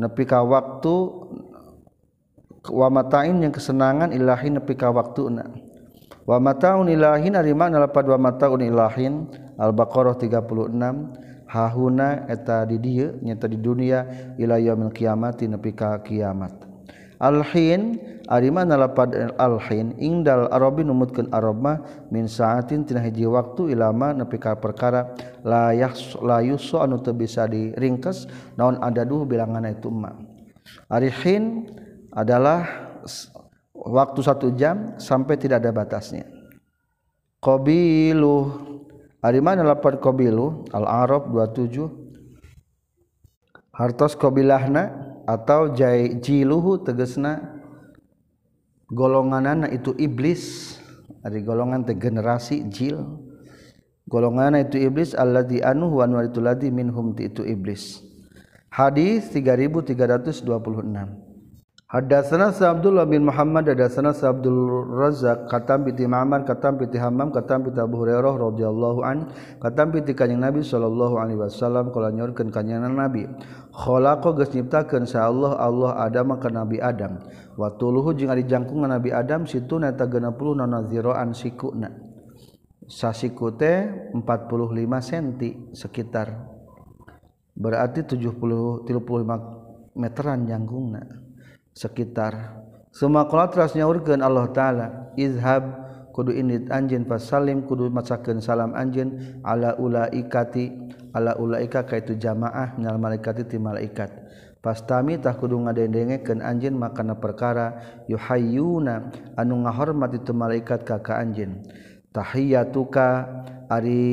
nepi 0.00 0.24
ka 0.24 0.40
waktu 0.40 0.96
wa 2.72 2.88
matain 2.88 3.42
yang 3.42 3.52
kesenangan 3.52 4.14
ilahin 4.16 4.56
nepi 4.56 4.78
ka 4.78 4.88
waktuna 4.88 5.44
wa 6.24 6.38
mataun 6.38 6.88
ilahin 6.88 7.34
ari 7.34 7.52
makna 7.52 7.82
lapad 7.82 8.06
wa 8.06 8.16
mataun 8.16 8.62
ilahin 8.62 9.28
Al-baqarah 9.58 10.16
36 10.16 11.48
hahuna 11.52 12.24
eta 12.32 12.64
di 12.64 12.80
dieu 12.80 13.20
nyata 13.20 13.44
di 13.44 13.60
dunia 13.60 14.32
ila 14.40 14.56
yaumil 14.56 14.92
kiamati 14.92 15.44
nepi 15.48 15.76
ka 15.76 16.00
kiamat. 16.00 16.64
Alhin 17.22 18.02
ari 18.26 18.50
mana 18.50 18.74
lapad 18.74 19.14
alhin 19.38 19.94
ingdal 20.00 20.50
arabi 20.50 20.82
numutkeun 20.82 21.30
arab 21.30 21.60
mah 21.60 21.78
min 22.10 22.26
saatin 22.26 22.82
tina 22.82 22.98
hiji 22.98 23.28
waktu 23.28 23.78
ilama 23.78 24.10
nepi 24.10 24.42
ka 24.42 24.58
perkara 24.58 25.14
la 25.46 25.70
yahs 25.70 26.18
la 26.18 26.42
yusu 26.42 26.82
anu 26.82 26.98
teu 26.98 27.14
bisa 27.14 27.46
diringkes 27.46 28.26
naon 28.58 28.80
adaduh 28.82 29.22
bilanganna 29.22 29.70
itu 29.70 29.86
ma 29.86 30.10
Arihin 30.90 31.68
adalah 32.12 32.90
waktu 33.74 34.20
satu 34.22 34.54
jam 34.54 34.94
sampai 35.00 35.34
tidak 35.40 35.64
ada 35.64 35.70
batasnya. 35.74 36.28
Qabiluh. 37.42 38.71
Arimana 39.22 39.62
lapan 39.62 40.02
qabilu 40.02 40.66
al-arab 40.74 41.30
27 41.30 41.86
hartos 43.70 44.18
qabilahna 44.18 45.14
atau 45.30 45.70
jai 45.70 46.18
jiluhu 46.18 46.82
tegesna 46.82 47.62
golonganana 48.90 49.70
itu 49.70 49.94
iblis. 49.94 50.74
Ari 51.22 51.46
golongan 51.46 51.86
teh 51.86 51.94
generasi 51.94 52.66
jil. 52.66 52.98
Golonganana 54.10 54.66
itu 54.66 54.82
iblis 54.82 55.14
alladzi 55.14 55.62
anu 55.62 55.94
wa 55.94 56.02
anu 56.02 56.18
itu 56.18 56.42
ladzi 56.42 56.74
minhum 56.74 57.14
itu 57.14 57.46
iblis. 57.46 58.02
Hadis 58.74 59.30
3326 59.30 60.42
Hadatsana 61.92 62.56
Sa 62.56 62.72
Abdullah 62.72 63.04
bin 63.04 63.28
Muhammad 63.28 63.68
hadatsana 63.68 64.16
Sa 64.16 64.32
Abdul 64.32 64.88
Razzaq 64.96 65.44
katam 65.44 65.84
bi 65.84 65.92
Ma'mar 65.92 66.40
katam 66.48 66.80
bi 66.80 66.88
Hammam 66.96 67.28
katam 67.28 67.68
bi 67.68 67.70
Abu 67.76 68.00
Hurairah 68.00 68.32
radhiyallahu 68.32 69.04
an 69.04 69.28
katam 69.60 69.92
bi 69.92 70.00
kanjeng 70.00 70.40
Nabi 70.40 70.64
sallallahu 70.64 71.20
alaihi 71.20 71.36
wasallam 71.36 71.92
kala 71.92 72.08
nyorkeun 72.16 72.48
kanjeng 72.48 72.80
Nabi. 72.80 73.28
Khalaqa 73.76 74.32
geus 74.40 74.56
nyiptakeun 74.56 75.04
sa 75.04 75.28
Allah 75.28 75.52
Allah 75.60 76.00
Adam 76.00 76.32
ka 76.40 76.48
Nabi 76.48 76.80
Adam. 76.80 77.20
Wa 77.60 77.76
tuluhu 77.76 78.16
jeung 78.16 78.32
ari 78.32 78.48
jangkungan 78.48 78.88
Nabi 78.88 79.12
Adam 79.12 79.44
situna 79.44 79.92
eta 79.92 80.08
60 80.08 80.32
nanaziraan 80.64 81.36
sikuna. 81.36 81.92
Sasiku 82.88 83.52
teh 83.52 84.16
45 84.16 84.24
cm 84.80 85.26
sekitar. 85.76 86.40
Berarti 87.52 88.08
70 88.16 88.88
35 88.88 89.92
meteran 89.92 90.48
jangkungna. 90.48 91.21
sekitar. 91.72 92.62
Semua 92.92 93.24
urgen 93.88 94.20
Allah 94.20 94.46
taala 94.52 94.86
izhab 95.16 95.64
kudu 96.12 96.28
indit 96.36 96.68
anjeun 96.68 97.08
Salim 97.16 97.64
kudu 97.64 97.88
masakan 97.88 98.44
salam 98.44 98.76
anjin 98.76 99.40
ala 99.42 99.76
ulaikati. 99.80 100.92
Ala 101.12 101.36
ulaika 101.36 101.84
kaitu 101.84 102.16
jamaah 102.16 102.72
minal 102.80 102.96
malaikati 102.96 103.44
ti 103.44 103.60
malaikat. 103.60 104.08
Pastami 104.64 105.20
tah 105.20 105.36
kudu 105.36 105.60
ngadendengekeun 105.60 106.40
anjeun 106.40 106.78
makana 106.78 107.20
perkara 107.20 107.76
yuhayyuna 108.08 109.12
anu 109.36 109.66
ngahormat 109.66 110.16
itu 110.16 110.32
malaikat 110.32 110.88
ka 110.88 111.04
ka 111.04 111.20
anjeun. 111.20 111.60
Tahiyatuka 112.16 113.08
ari 113.68 114.04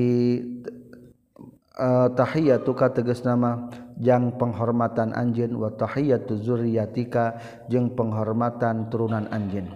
uh, 1.79 2.11
tahiyatuka 2.11 2.91
tegas 2.91 3.23
nama. 3.23 3.71
Yang 3.99 4.39
penghormatan 4.39 5.11
anjin 5.11 5.51
wa 5.59 5.69
tahiyatu 5.75 6.39
zurriyatika 6.39 7.35
jeung 7.67 7.93
penghormatan 7.93 8.87
turunan 8.87 9.27
anjin. 9.29 9.67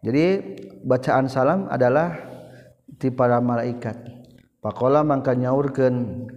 Jadi 0.00 0.56
bacaan 0.86 1.28
salam 1.28 1.66
adalah 1.68 2.16
ti 2.96 3.10
para 3.12 3.42
malaikat. 3.42 3.98
Pakola 4.62 5.02
mangka 5.02 5.34
nyaurkeun 5.34 6.28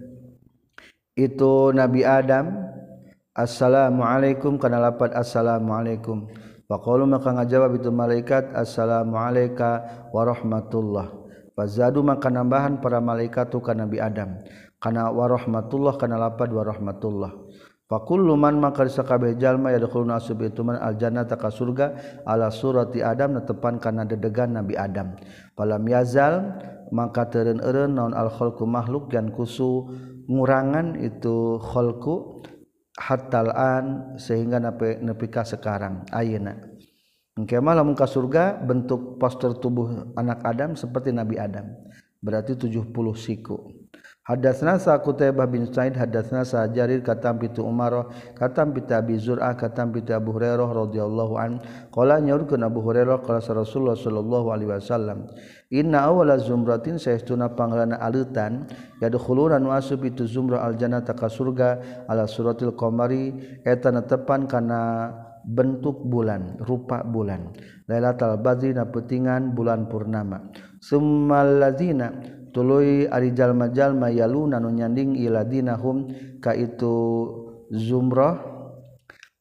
itu 1.14 1.52
Nabi 1.76 2.02
Adam 2.02 2.72
Assalamualaikum 3.36 4.56
kana 4.56 4.80
lapat 4.80 5.12
Assalamualaikum 5.12 6.32
Faqalu 6.64 7.04
maka 7.04 7.36
ngajawab 7.36 7.76
itu 7.76 7.92
malaikat 7.92 8.48
Assalamualaikum 8.56 9.84
warahmatullah. 10.10 11.12
Fazadu 11.52 12.00
maka 12.00 12.32
nambahan 12.32 12.80
para 12.80 12.98
malaikat 12.98 13.52
tu 13.52 13.60
ka 13.60 13.76
Nabi 13.76 14.00
Adam 14.00 14.40
kana 14.84 15.08
warahmatullah 15.08 15.96
kana 15.96 16.20
lapad 16.20 16.52
warahmatullah. 16.52 17.32
Fakullu 17.88 18.36
man 18.36 18.60
maka 18.60 18.84
sakabeh 18.84 19.36
jalma 19.40 19.72
yadkhuluna 19.72 20.20
asub 20.20 20.44
itu 20.44 20.60
man 20.60 20.76
aljannata 20.76 21.40
ka 21.40 21.48
surga 21.48 22.20
ala 22.28 22.52
surati 22.52 23.00
adam 23.00 23.40
netepan 23.40 23.80
kana 23.80 24.04
dedegan 24.04 24.52
nabi 24.52 24.76
adam. 24.76 25.16
Falam 25.56 25.84
yazal 25.88 26.52
maka 26.92 27.28
teureun-eureun 27.32 27.96
naon 27.96 28.12
al 28.12 28.28
khalqu 28.28 28.68
makhluk 28.68 29.08
dan 29.08 29.32
kusu 29.32 29.88
ngurangan 30.28 31.00
itu 31.00 31.56
khalqu 31.60 32.44
hatal 33.00 33.52
an 33.56 34.16
sehingga 34.20 34.60
nepi 34.60 35.00
nepi 35.00 35.32
ka 35.32 35.48
sekarang 35.48 36.04
ayeuna. 36.12 36.60
Engke 37.36 37.56
lamun 37.58 37.96
ka 37.96 38.04
surga 38.04 38.64
bentuk 38.64 39.16
postur 39.16 39.58
tubuh 39.58 40.14
anak 40.14 40.44
Adam 40.46 40.78
seperti 40.78 41.10
Nabi 41.10 41.34
Adam. 41.34 41.66
Berarti 42.22 42.56
70 42.56 42.94
siku 43.18 43.83
Hadasna 44.24 44.80
sa 44.80 44.96
Qutaibah 45.04 45.44
bin 45.44 45.68
Sa'id 45.68 46.00
hadasna 46.00 46.48
sa 46.48 46.64
Jarir 46.72 47.04
katam 47.04 47.36
pitu 47.36 47.60
Umar 47.60 48.08
katam 48.32 48.72
pita 48.72 49.04
Abi 49.04 49.20
Zur'ah 49.20 49.52
katam 49.52 49.92
pita 49.92 50.16
Abu 50.16 50.32
Hurairah 50.32 50.64
radhiyallahu 50.64 51.34
an. 51.36 51.60
Qala 51.92 52.24
nyaurkeun 52.24 52.64
Abu 52.64 52.80
Hurairah 52.80 53.20
qala 53.20 53.44
Rasulullah 53.44 53.92
sallallahu 53.92 54.48
alaihi 54.48 54.72
wasallam 54.72 55.28
inna 55.68 56.08
awwala 56.08 56.40
zumratin 56.40 56.96
saestuna 56.96 57.52
pangrana 57.52 58.00
aleutan 58.00 58.64
yadkhuluna 59.04 59.60
wa 59.60 59.76
asub 59.76 60.00
itu 60.08 60.24
zumrah 60.24 60.64
aljannata 60.72 61.12
ka 61.12 61.28
surga 61.28 61.84
ala 62.08 62.24
suratil 62.24 62.72
qamari 62.80 63.60
eta 63.60 63.92
netepan 63.92 64.48
kana 64.48 65.12
bentuk 65.44 66.00
bulan 66.00 66.56
rupa 66.64 67.04
bulan. 67.04 67.52
Lailatul 67.84 68.40
Badri 68.40 68.72
na 68.72 68.88
petingan 68.88 69.52
bulan 69.52 69.84
purnama. 69.84 70.48
Summal 70.80 71.60
ladzina 71.60 72.40
tuluy 72.54 73.10
ari 73.10 73.34
jalma-jalma 73.34 74.14
yaluna 74.14 74.62
nu 74.62 74.70
nyanding 74.70 75.18
iladinahum 75.18 76.06
ka 76.38 76.54
itu 76.54 77.26
zumrah 77.74 78.38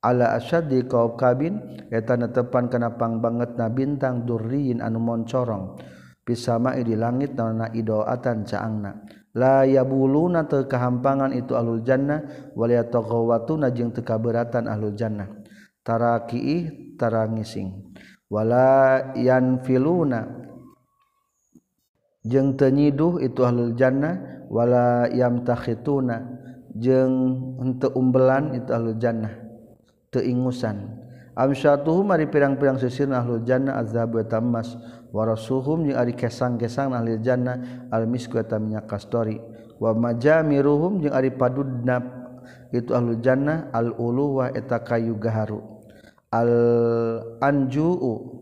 ala 0.01 0.33
asyaddi 0.35 0.89
qaub 0.89 1.15
kabin 1.15 1.61
eta 1.93 2.17
netepan 2.17 2.67
kana 2.67 2.97
banget 2.97 3.53
na 3.53 3.69
bintang 3.69 4.25
durriin 4.25 4.81
anu 4.81 4.97
moncorong 4.97 5.77
pisama 6.25 6.73
di 6.79 6.95
langit 6.95 7.35
nana 7.35 7.69
idoatan 7.71 8.47
caangna. 8.47 9.03
La 9.33 9.65
yabuluna 9.65 10.45
teu 10.45 10.69
kahampangan 10.69 11.33
itu 11.33 11.57
alul 11.57 11.81
jannah 11.81 12.53
wal 12.53 12.69
yataghawatuna 12.69 13.73
jeung 13.73 13.89
teu 13.89 14.05
kaberatan 14.05 14.69
alul 14.69 14.93
jannah. 14.93 15.29
Tara 15.83 16.23
tarangising 16.95 17.91
wala 18.31 19.11
yanfiluna 19.19 20.19
jeung 22.23 22.55
tenyiduh 22.57 23.19
itu 23.19 23.43
ahlul 23.43 23.75
jannah 23.77 24.47
wala 24.47 25.11
yamtakhituna. 25.11 26.41
Jeung 26.73 27.13
henteu 27.61 27.93
umbelan 27.93 28.57
itu 28.57 28.73
ahlul 28.73 28.97
jannah 28.97 29.29
teu 30.09 30.25
ingusan 30.25 30.89
amsyatuhum 31.37 32.09
ari 32.09 32.25
pirang-pirang 32.25 32.81
sisirna 32.81 33.21
ahlul 33.21 33.45
jannah 33.45 33.77
azhabu 33.77 34.17
tamas 34.25 34.73
warasuhum 35.13 35.85
jeung 35.85 36.01
ari 36.01 36.17
kesang-kesang 36.17 36.97
ahlul 36.97 37.21
jannah 37.21 37.85
al 37.93 38.09
misku 38.09 38.41
eta 38.41 38.57
minyak 38.57 38.89
kastori. 38.89 39.37
Wa 39.77 39.93
majamiruhum 39.93 41.05
jeung 41.05 41.13
ari 41.13 41.29
padudna 41.29 42.01
itu 42.73 42.89
ahlul 42.89 43.21
jannah 43.21 43.69
al 43.69 43.93
ulu 43.93 44.41
wa 44.41 44.49
eta 44.49 44.81
kayu 44.81 45.13
gaharu. 45.21 45.61
Al 46.33 46.49
anjuu 47.37 48.41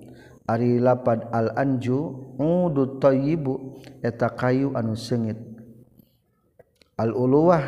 ari 0.52 0.84
lapad 0.84 1.32
al-anju 1.32 2.00
udu 2.36 3.00
tayyibu 3.00 3.80
eta 4.04 4.28
kayu 4.36 4.76
anu 4.76 5.00
sengit. 5.00 5.40
Al-uluwah 7.00 7.64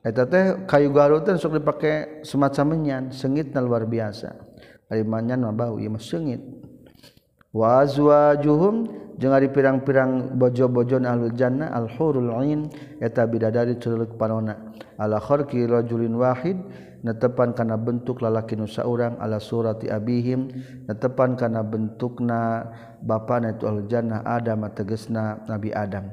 eta 0.00 0.24
teh 0.24 0.64
kayu 0.64 0.88
garutan 0.96 1.36
sok 1.36 1.60
dipake 1.60 2.24
semacam 2.24 2.72
menyan 2.72 3.12
sengitna 3.12 3.60
luar 3.60 3.84
biasa. 3.84 4.32
Ari 4.88 5.04
manyan 5.04 5.44
mah 5.44 5.52
bau 5.52 5.76
ieu 5.76 5.92
mah 5.92 6.00
sengit. 6.00 6.40
Wa 7.52 7.84
azwajuhum 7.84 8.88
jeung 9.20 9.34
ari 9.36 9.52
pirang-pirang 9.52 10.40
bojo-bojon 10.40 11.04
ahlul 11.04 11.36
jannah 11.36 11.68
al-hurul 11.76 12.32
ain 12.40 12.72
eta 12.98 13.28
bidadari 13.28 13.76
ceuleuk 13.76 14.16
panona. 14.16 14.72
Ala 14.96 15.20
kharqi 15.20 15.68
rajulin 15.68 16.16
wahid 16.16 16.56
netepan 17.00 17.56
kana 17.56 17.80
bentuk 17.80 18.20
lalaki 18.20 18.56
nusa 18.56 18.84
urang 18.84 19.16
ala 19.20 19.40
surati 19.40 19.88
abihim. 19.88 20.48
Netepan 20.88 21.36
kana 21.36 21.64
bentukna 21.64 22.68
bapana 23.00 23.56
itu 23.56 23.64
aljannah 23.68 24.24
Adam 24.24 24.68
tegesna 24.72 25.44
Nabi 25.48 25.72
Adam. 25.72 26.08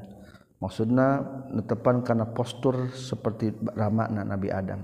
Maksudna 0.58 1.21
netepan 1.54 2.02
kana 2.02 2.34
postur 2.34 2.89
seperti 2.95 3.54
ramakna 3.78 4.26
Nabi 4.26 4.50
Adam. 4.50 4.82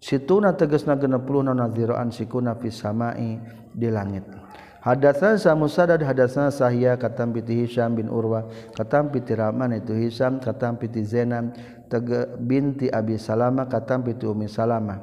Situna 0.00 0.56
tegesna 0.56 0.96
genep 0.96 1.24
puluh 1.24 1.44
nadziroan 1.44 2.08
sikuna 2.12 2.56
fis 2.56 2.80
samai 2.80 3.40
di 3.72 3.88
langit. 3.92 4.24
Hadatsana 4.86 5.34
sa 5.34 5.58
Musaddad 5.58 5.98
hadatsana 5.98 6.54
Sahya 6.54 6.94
katam 6.94 7.34
piti 7.34 7.58
Hisham 7.58 7.98
bin 7.98 8.06
Urwa 8.06 8.46
katam 8.70 9.10
piti 9.10 9.34
Rahman 9.34 9.74
itu 9.74 9.90
Hisham 9.98 10.38
katam 10.38 10.78
piti 10.78 11.02
Zainab 11.02 11.58
tege 11.88 12.36
binti 12.38 12.86
Abi 12.90 13.18
Salama 13.18 13.66
katam 13.70 14.02
binti 14.06 14.26
Ummi 14.26 14.46
Salama. 14.46 15.00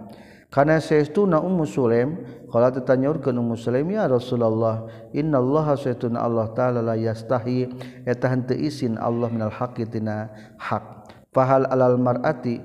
Karena 0.53 0.77
saestuna 0.77 1.41
Ummu 1.41 1.65
Sulaim 1.65 2.21
qala 2.53 2.69
tatanyurkeun 2.69 3.33
Ummu 3.33 3.57
Sulaim 3.57 3.89
ya 3.89 4.05
Rasulullah 4.05 4.85
innallaha 5.09 5.73
sayyiduna 5.73 6.21
Allah 6.21 6.53
taala 6.53 6.85
la 6.85 6.93
yastahi. 6.93 7.73
Eta 8.05 8.29
henteu 8.29 8.61
isin 8.61 9.01
Allah 9.01 9.33
minal 9.33 9.49
haqqi 9.49 9.89
tina 9.89 10.29
hak. 10.61 11.09
Fahal 11.33 11.65
alal 11.65 11.97
mar'ati 11.97 12.61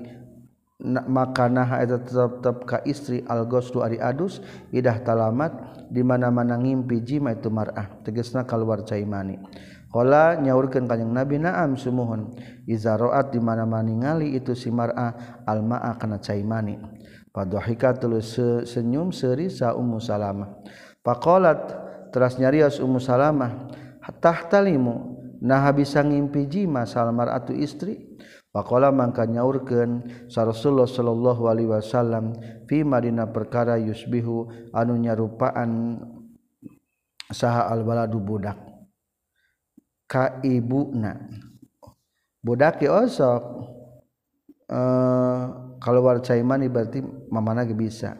makanah 0.85 1.81
eta 1.81 1.97
tetap 1.97 2.69
ka 2.69 2.77
istri 2.85 3.25
al 3.25 3.49
ghuslu 3.49 3.81
ari 3.81 3.97
adus 3.97 4.39
idah 4.69 5.01
talamat 5.01 5.83
di 5.89 6.05
mana-mana 6.05 6.61
ngimpi 6.61 7.01
jima 7.01 7.33
itu 7.33 7.49
mar'ah. 7.49 8.05
Tegasna 8.05 8.45
kaluar 8.45 8.85
caimani. 8.85 9.41
Kala 9.89 10.37
nyaurkeun 10.37 10.85
kanjing 10.85 11.09
Nabi 11.09 11.41
naam 11.41 11.73
sumuhun. 11.73 12.37
Iza 12.69 12.93
ra'at 12.93 13.33
di 13.33 13.41
mana-mana 13.41 13.81
ningali 13.81 14.37
itu 14.37 14.53
si 14.53 14.69
mar'a 14.69 15.41
alma'a 15.49 15.97
kana 15.97 16.21
cai 16.21 16.45
mani. 16.45 16.77
Tulus 17.97 18.37
senyum 18.69 19.09
seuri 19.09 19.49
sa 19.49 19.73
Ummu 19.73 19.97
Salamah. 19.97 20.61
Faqalat 21.01 21.61
teras 22.13 22.37
nyarios 22.37 22.77
Ummu 22.77 23.01
Salamah, 23.01 23.69
"Tahtalimu 24.21 25.17
nah 25.41 25.65
bisa 25.73 26.05
ngimpi 26.05 26.45
jima 26.45 26.85
sal 26.85 27.09
mar'atu 27.09 27.57
istri?" 27.57 28.09
Pakola 28.49 28.89
mangka 28.89 29.29
nyaurkeun 29.29 30.25
sa 30.25 30.41
Rasulullah 30.41 30.89
sallallahu 30.89 31.53
alaihi 31.53 31.69
wasallam 31.69 32.33
fi 32.65 32.81
Madinah 32.81 33.29
perkara 33.29 33.77
yusbihu 33.77 34.49
anu 34.73 34.97
nyarupaan 34.97 36.01
saha 37.29 37.69
al 37.69 37.85
baladu 37.85 38.17
budak 38.17 38.68
ka 40.09 40.41
ibuna. 40.41 41.13
Budak 42.41 42.81
osok 42.81 43.43
eh 44.73 45.43
kalau 45.79 46.03
war 46.03 46.19
caimani 46.19 46.67
berarti 46.67 47.05
mamana 47.29 47.63
ge 47.63 47.77
bisa. 47.77 48.17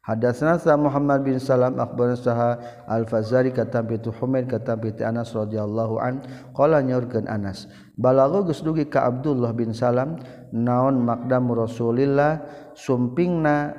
Hadatsana 0.00 0.56
sa 0.56 0.80
Muhammad 0.80 1.22
bin 1.22 1.36
Salam 1.36 1.76
akhbarana 1.76 2.16
saha 2.16 2.56
Al-Fazari 2.88 3.52
kata 3.52 3.84
bitu 3.84 4.08
Humaid 4.10 4.48
kata 4.48 4.74
bitu 4.74 5.04
Anas 5.04 5.36
radhiyallahu 5.36 6.00
an 6.00 6.24
qala 6.56 6.80
nyaurkeun 6.80 7.28
Anas 7.28 7.68
balago 8.00 8.42
geus 8.48 8.64
dugi 8.64 8.88
ka 8.88 9.04
Abdullah 9.04 9.52
bin 9.52 9.76
Salam 9.76 10.16
naon 10.56 11.04
makdam 11.04 11.52
Rasulillah 11.52 12.42
sumpingna 12.72 13.76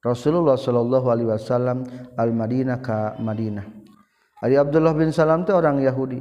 Rasulullah 0.00 0.56
sallallahu 0.56 1.06
alaihi 1.14 1.30
wasallam 1.36 1.84
al-Madinah 2.16 2.80
ka 2.80 3.20
Madinah 3.20 3.85
Ali 4.44 4.58
Abdullah 4.60 4.92
bin 4.92 5.12
Salam 5.12 5.46
teh 5.46 5.56
orang 5.56 5.80
Yahudi 5.80 6.20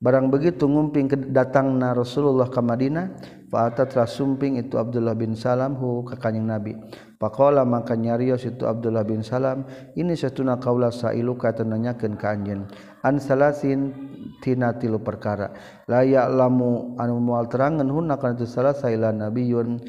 barang 0.00 0.32
begitu 0.32 0.64
ngumping 0.64 1.12
ke 1.12 1.16
datang 1.28 1.76
na 1.76 1.92
Rasulullah 1.92 2.48
ke 2.48 2.60
Madinah 2.60 3.06
Fa'ata 3.50 3.82
telah 3.82 4.06
sumping 4.06 4.62
itu 4.62 4.78
Abdullah 4.78 5.18
bin 5.18 5.34
Salam 5.34 5.74
hu 5.74 6.06
ka 6.06 6.14
kanjing 6.14 6.46
Nabi. 6.46 6.78
Pakola 7.18 7.66
maka 7.66 7.98
nyarios 7.98 8.46
itu 8.46 8.62
Abdullah 8.62 9.02
bin 9.02 9.26
Salam 9.26 9.66
ini 9.98 10.14
satuna 10.14 10.62
kaula 10.62 10.94
sailuka 10.94 11.50
tenanyakeun 11.50 12.14
ka 12.14 12.30
anjeun. 12.30 12.70
An 13.02 13.18
salasin 13.18 13.90
tina 14.38 14.78
tilu 14.78 15.02
perkara. 15.02 15.50
La 15.90 16.06
ya'lamu 16.06 16.94
anu 16.94 17.18
moal 17.18 17.50
terangeun 17.50 17.90
hunna 17.90 18.22
kana 18.22 18.38
tu 18.38 18.46
salasailan 18.46 19.18
nabiyun 19.18 19.82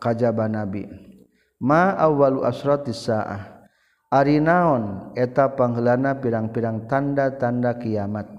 kajaba 0.00 0.48
nabi. 0.48 0.88
Ma 1.60 2.00
awwalu 2.00 2.48
asratis 2.48 3.12
saah 3.12 3.55
Ari 4.10 4.38
naon? 4.38 5.12
Eta 5.18 5.50
pangelana 5.54 6.18
pirang-pirang 6.18 6.86
tanda-tanda 6.86 7.74
kiamat. 7.74 8.30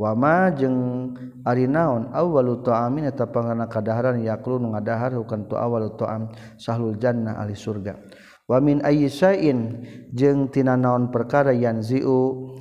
Wama 0.00 0.48
jeung 0.56 1.12
ari 1.44 1.68
naon? 1.68 2.08
Awwalu 2.14 2.64
ta'amin 2.64 3.10
eta 3.10 3.28
pangana 3.28 3.68
kadaharan 3.68 4.22
yaklu 4.24 4.56
nu 4.56 4.72
ngadahar 4.72 5.12
hukan 5.12 5.44
tu 5.44 5.60
awwalu 5.60 5.92
ta'am 5.98 6.32
sahlul 6.56 6.96
jannah 6.96 7.36
ahli 7.36 7.52
surga. 7.52 8.00
Wa 8.50 8.58
min 8.58 8.82
ayyi 8.82 9.06
syai'in 9.06 9.86
jeung 10.10 10.50
tina 10.50 10.74
naon 10.74 11.14
perkara 11.14 11.54
yanzi'u 11.54 12.58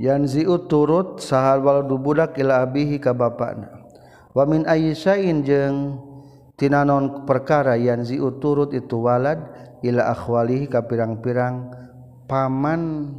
yanzi'u 0.00 0.66
turut 0.66 1.20
sahal 1.20 1.62
wal 1.62 1.84
budak 1.84 2.40
ila 2.40 2.64
abihi 2.64 2.98
ka 2.98 3.12
bapana 3.12 3.84
wa 4.32 4.42
min 4.48 4.64
ayyi 4.64 4.96
syai'in 4.96 5.44
jeung 5.44 6.00
tina 6.56 6.84
naon 6.84 7.24
perkara 7.24 7.76
yanziu 7.78 8.38
turut 8.38 8.74
itu 8.76 9.00
walad 9.00 9.38
ila 9.82 10.14
akhwalihi 10.14 10.70
ka 10.70 10.86
pirang-pirang 10.86 11.74
paman 12.30 13.10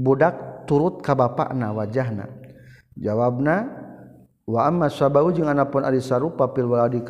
budak 0.00 0.64
turut 0.64 1.04
ka 1.04 1.12
bapakna 1.12 1.76
wajahna? 1.76 2.24
Jawabna 2.96 3.83
wa 4.44 4.68
amma 4.68 4.92
sabahu 4.92 5.32
jeung 5.32 5.48
anapun 5.48 5.84
ari 5.88 6.04
sarupa 6.04 6.52
fil 6.52 6.68
waladi 6.68 7.00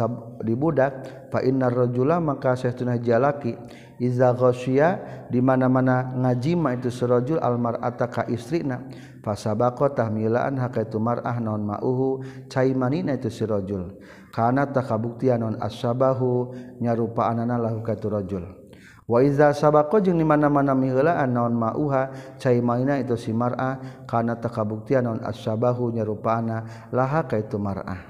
di 0.47 0.55
budak 0.55 1.27
fa 1.35 1.43
innar 1.43 1.75
rajula 1.75 2.23
maka 2.23 2.55
sahtuna 2.55 2.95
jalaki 3.03 3.59
iza 3.99 4.31
ghasya 4.35 4.89
di 5.31 5.43
mana-mana 5.43 6.15
ngajima 6.15 6.75
itu 6.79 6.91
surajul 6.91 7.39
almar'ata 7.39 8.11
ka 8.11 8.23
istrina. 8.31 8.87
Fasabaqa 9.25 9.97
tahmilan 9.97 10.61
hakaitu 10.61 11.01
mar'ah 11.01 11.41
non 11.41 11.65
ma'uhu 11.65 12.21
caimanina 12.53 13.17
itu 13.17 13.33
surajul 13.33 13.97
kana 14.29 14.69
takabuktian 14.69 15.41
non 15.41 15.57
asabahu 15.57 16.53
nyarupa 16.77 17.33
anana 17.33 17.57
lahu 17.57 17.81
katurajul 17.81 18.64
waiza 19.05 19.53
sabako 19.53 20.01
jeung 20.01 20.17
di 20.17 20.25
mana-mana 20.25 20.73
mihelaan 20.73 21.33
naon 21.33 21.53
mauha 21.53 22.13
cai 22.41 22.65
maina 22.65 22.97
itu 22.97 23.17
si 23.21 23.37
mar'ah 23.37 24.05
kana 24.09 24.41
takabuktian 24.41 25.05
naon 25.05 25.21
asyabahu 25.21 25.93
nyarupana 25.93 26.89
laha 26.93 27.29
ka 27.29 27.37
itu 27.37 27.61
mar'ah. 27.61 28.01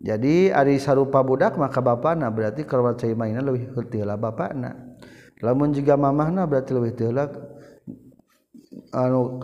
Jadi 0.00 0.48
ari 0.48 0.80
sarupa 0.80 1.20
budak 1.20 1.60
maka 1.60 1.84
bapana 1.84 2.32
berarti 2.32 2.64
kalau 2.64 2.96
cai 2.96 3.12
maina 3.12 3.44
leuwih 3.44 3.68
teu 3.74 4.00
heula 4.00 4.16
bapana. 4.16 4.96
Lamun 5.44 5.76
jiga 5.76 6.00
mamahna 6.00 6.48
berarti 6.48 6.72
leuwih 6.72 6.96
teu 6.96 7.12
anu 7.12 7.28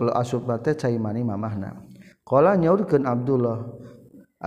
anu 0.01 0.09
asup 0.17 0.49
teh 0.65 0.73
cai 0.73 0.97
mani 0.97 1.21
mamahna. 1.21 1.77
Qala 2.25 2.57
nyaurkeun 2.57 3.05
Abdullah 3.05 3.86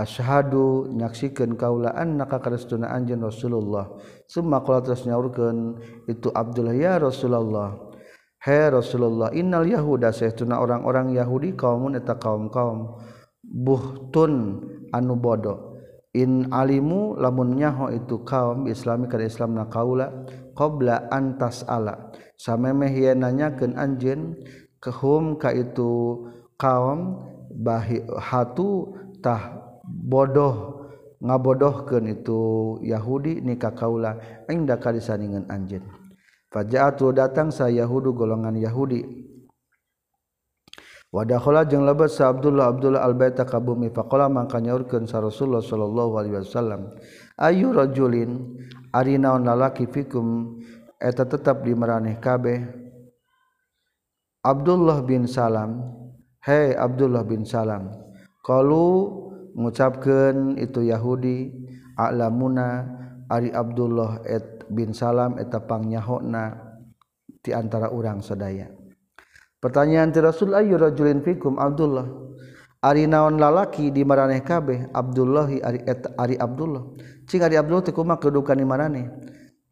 ashadu 0.01 0.89
nyaksikan 0.89 1.55
kaulaan 1.61 2.17
naka 2.17 2.41
karestuna 2.41 2.89
anjen 2.89 3.21
Rasulullah. 3.21 3.93
Semua 4.25 4.65
kalau 4.65 4.81
terus 4.81 5.05
nyaurkan 5.05 5.77
itu 6.09 6.33
Abdullah 6.33 6.73
ya 6.73 6.97
Rasulullah. 6.97 7.77
He 8.41 8.61
Rasulullah 8.73 9.29
innal 9.37 9.69
Yahuda 9.69 10.17
sehtuna 10.17 10.65
orang-orang 10.65 11.13
Yahudi 11.13 11.53
kaumun 11.53 12.01
eta 12.01 12.17
kaum-kaum. 12.17 12.97
Buhtun 13.45 14.65
anu 14.97 15.21
bodoh. 15.21 15.77
In 16.11 16.51
alimu 16.51 17.15
lamun 17.21 17.55
nyaho 17.55 17.93
itu 17.95 18.27
kaum 18.27 18.67
islami 18.67 19.07
kana 19.07 19.31
islam 19.31 19.55
na 19.55 19.71
kaula 19.71 20.11
qabla 20.59 21.07
antas 21.07 21.63
ala 21.71 22.11
samemeh 22.35 22.91
yeun 22.91 23.23
nanyakeun 23.23 23.79
anjeun 23.79 24.35
kehum 24.83 25.39
ka 25.39 25.55
itu 25.55 26.19
kaum 26.59 27.21
bahatu 27.55 28.91
tah 29.23 29.60
bodoh 29.90 30.87
ngabodohkan 31.18 32.07
itu 32.07 32.79
Yahudi 32.87 33.42
nikah 33.42 33.74
kaula 33.74 34.16
engda 34.46 34.79
kali 34.79 35.03
saningan 35.03 35.50
anjin 35.50 35.83
fajaatu 36.50 37.14
datang 37.14 37.48
saya 37.55 37.87
Yahudu 37.87 38.12
golongan 38.12 38.59
Yahudi. 38.59 39.31
Wadakhala 41.11 41.66
jeung 41.66 41.83
lebat 41.83 42.14
sa 42.14 42.31
Abdullah 42.31 42.70
Abdullah 42.70 43.03
al-Baita 43.03 43.42
ka 43.42 43.59
bumi 43.59 43.90
faqala 43.90 44.31
mangka 44.31 44.62
nyaurkeun 44.62 45.11
sa 45.11 45.18
Rasulullah 45.18 45.59
sallallahu 45.59 46.12
alaihi 46.14 46.38
wasallam 46.38 46.94
ayu 47.35 47.74
rajulin 47.74 48.55
ari 48.94 49.18
naon 49.18 49.42
lalaki 49.42 49.90
fikum? 49.90 50.59
Eta 51.00 51.26
tetap 51.26 51.66
di 51.66 51.74
maraneh 51.74 52.20
kabeh. 52.22 52.62
Abdullah 54.44 55.03
bin 55.03 55.26
Salam 55.26 55.83
Hei 56.40 56.72
Abdullah 56.72 57.26
bin 57.26 57.44
Salam 57.44 57.92
kalau 58.40 59.20
mengucapkan 59.55 60.57
itu 60.59 60.87
Yahudi 60.87 61.53
alamuna 61.99 62.99
Ari 63.31 63.55
Abdullah 63.55 64.27
et 64.27 64.67
bin 64.67 64.91
Salam 64.91 65.39
etapangnyahona 65.39 66.59
diantara 67.41 67.95
orang 67.95 68.23
sedaya 68.23 68.71
pertanyaan 69.63 70.11
ti 70.11 70.19
Rasul 70.19 70.55
Ayu 70.55 70.75
rajulin 70.75 71.23
fikum? 71.23 71.57
Abdullah 71.59 72.31
Ari 72.81 73.05
naon 73.05 73.37
lalaki 73.37 73.93
di 73.93 74.09
maraneh 74.09 74.41
kabeh? 74.41 74.89
Abdullahi 74.97 75.61
Ari, 75.61 75.85
et, 75.85 76.01
Ari 76.17 76.41
Abdullah. 76.41 76.97
Cing 77.29 77.45
Ari 77.45 77.61
Abdullah 77.61 77.85
teu 77.85 77.93
kumaha 77.93 78.17
kedudukan 78.17 78.57
di 78.57 78.65
maraneh? 78.65 79.05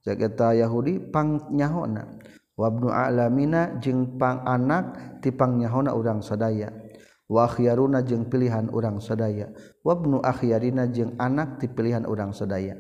Cek 0.05 0.21
eta 0.21 0.53
Yahudi 0.53 1.09
pangnyaho 1.09 1.89
na 1.89 2.05
wabnu 2.55 2.93
alamina 2.93 3.81
jeung 3.81 4.21
pang 4.21 4.45
anak 4.45 5.19
ti 5.25 5.33
pangnyahoona 5.33 5.97
urang 5.97 6.21
sadaya. 6.21 6.69
wahyaruna 7.29 8.03
jeung 8.03 8.27
pilihan 8.27 8.73
urang 8.73 8.99
sadaya. 8.99 9.53
Wabnu 9.85 10.25
akhyarina 10.25 10.89
jeung 10.89 11.15
anak 11.21 11.61
ti 11.63 11.69
pilihan 11.69 12.09
urang 12.09 12.33
sadaya. 12.35 12.75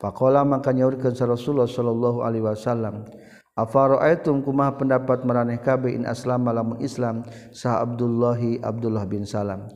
Faqala 0.00 0.42
maka 0.42 0.74
nyaurkeun 0.74 1.14
Rasulullah 1.14 1.70
sallallahu 1.70 2.26
alaihi 2.26 2.42
wasallam 2.42 3.06
afara'aitum 3.54 4.42
kumah 4.42 4.74
pendapat 4.74 5.22
maraneh 5.22 5.62
kabeh 5.62 5.94
in 5.94 6.08
aslama 6.08 6.50
lamun 6.50 6.82
Islam? 6.82 7.22
Sah 7.54 7.78
Abdullahi 7.78 8.58
Abdullah 8.58 9.06
bin 9.06 9.22
Salam. 9.22 9.70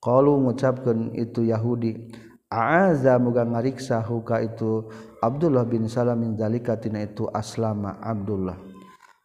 Qalu 0.00 0.48
ngucapkeun 0.48 1.16
itu 1.16 1.48
Yahudi 1.48 2.12
a'aza 2.50 3.16
muga 3.22 3.46
ngariksa 3.46 4.02
huka 4.02 4.42
itu 4.42 4.90
Abdullah 5.22 5.64
bin 5.68 5.86
Salam 5.86 6.24
min 6.24 6.34
zalika 6.34 6.74
tina 6.76 7.04
itu 7.04 7.28
aslama 7.30 8.00
Abdullah 8.00 8.69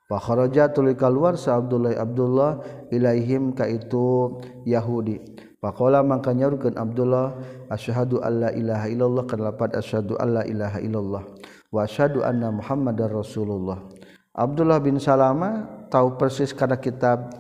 Fakharaja 0.06 0.70
tulika 0.70 1.10
luar 1.10 1.34
sa 1.34 1.58
Abdullah 1.58 1.98
Abdullah 1.98 2.52
ilaihim 2.94 3.58
ka 3.58 3.66
itu 3.66 4.38
Yahudi. 4.62 5.18
Faqala 5.58 6.06
mangka 6.06 6.30
nyaurkeun 6.30 6.78
Abdullah 6.78 7.42
asyhadu 7.74 8.22
alla 8.22 8.54
ilaha 8.54 8.86
illallah 8.86 9.26
kana 9.26 9.50
asyhadu 9.50 10.14
alla 10.22 10.46
ilaha 10.46 10.78
illallah 10.78 11.24
wa 11.74 11.80
asyhadu 11.82 12.22
anna 12.22 12.54
Muhammadar 12.54 13.10
Rasulullah. 13.10 13.82
Abdullah 14.38 14.78
bin 14.78 15.02
Salama 15.02 15.66
tahu 15.90 16.22
persis 16.22 16.54
kana 16.54 16.78
kitab 16.78 17.34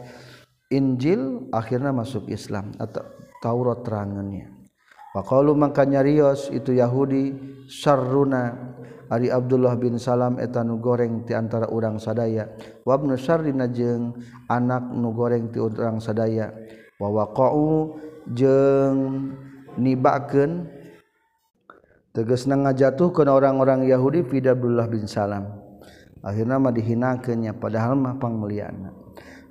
Injil 0.73 1.45
akhirnya 1.53 1.93
masuk 1.93 2.25
Islam 2.33 2.73
atau 2.81 3.05
Taurat 3.45 3.85
terangannya. 3.85 4.49
Faqalu 5.13 5.53
mangka 5.53 5.85
nyarios 5.85 6.49
itu 6.49 6.73
Yahudi 6.73 7.37
syarruna 7.69 8.73
Ari 9.11 9.29
Abdullah 9.29 9.77
bin 9.77 10.01
Salam 10.01 10.41
eta 10.41 10.65
nu 10.65 10.81
goreng 10.81 11.23
tiantara 11.23 11.69
urang 11.69 12.01
sadaya. 12.01 12.49
Wabnu 12.83 13.13
Syarrina 13.15 13.69
jeung 13.69 14.17
anak 14.49 14.89
nu 14.91 15.13
goreng 15.13 15.53
ti 15.53 15.61
urang 15.61 16.01
sadaya. 16.01 16.49
Wawaqa'u 16.97 17.99
jeung 18.33 19.31
nibakeun 19.77 20.65
tegasna 22.15 22.55
ngajatuhkeun 22.65 23.29
orang-orang 23.29 23.85
Yahudi 23.85 24.25
fi 24.25 24.41
Abdullah 24.41 24.89
bin 24.89 25.05
Salam. 25.05 25.45
Akhirna 26.25 26.57
mah 26.57 26.73
dihinakeunnya 26.73 27.53
padahal 27.61 27.93
mah 27.93 28.17
pangmuliaanna 28.17 29.04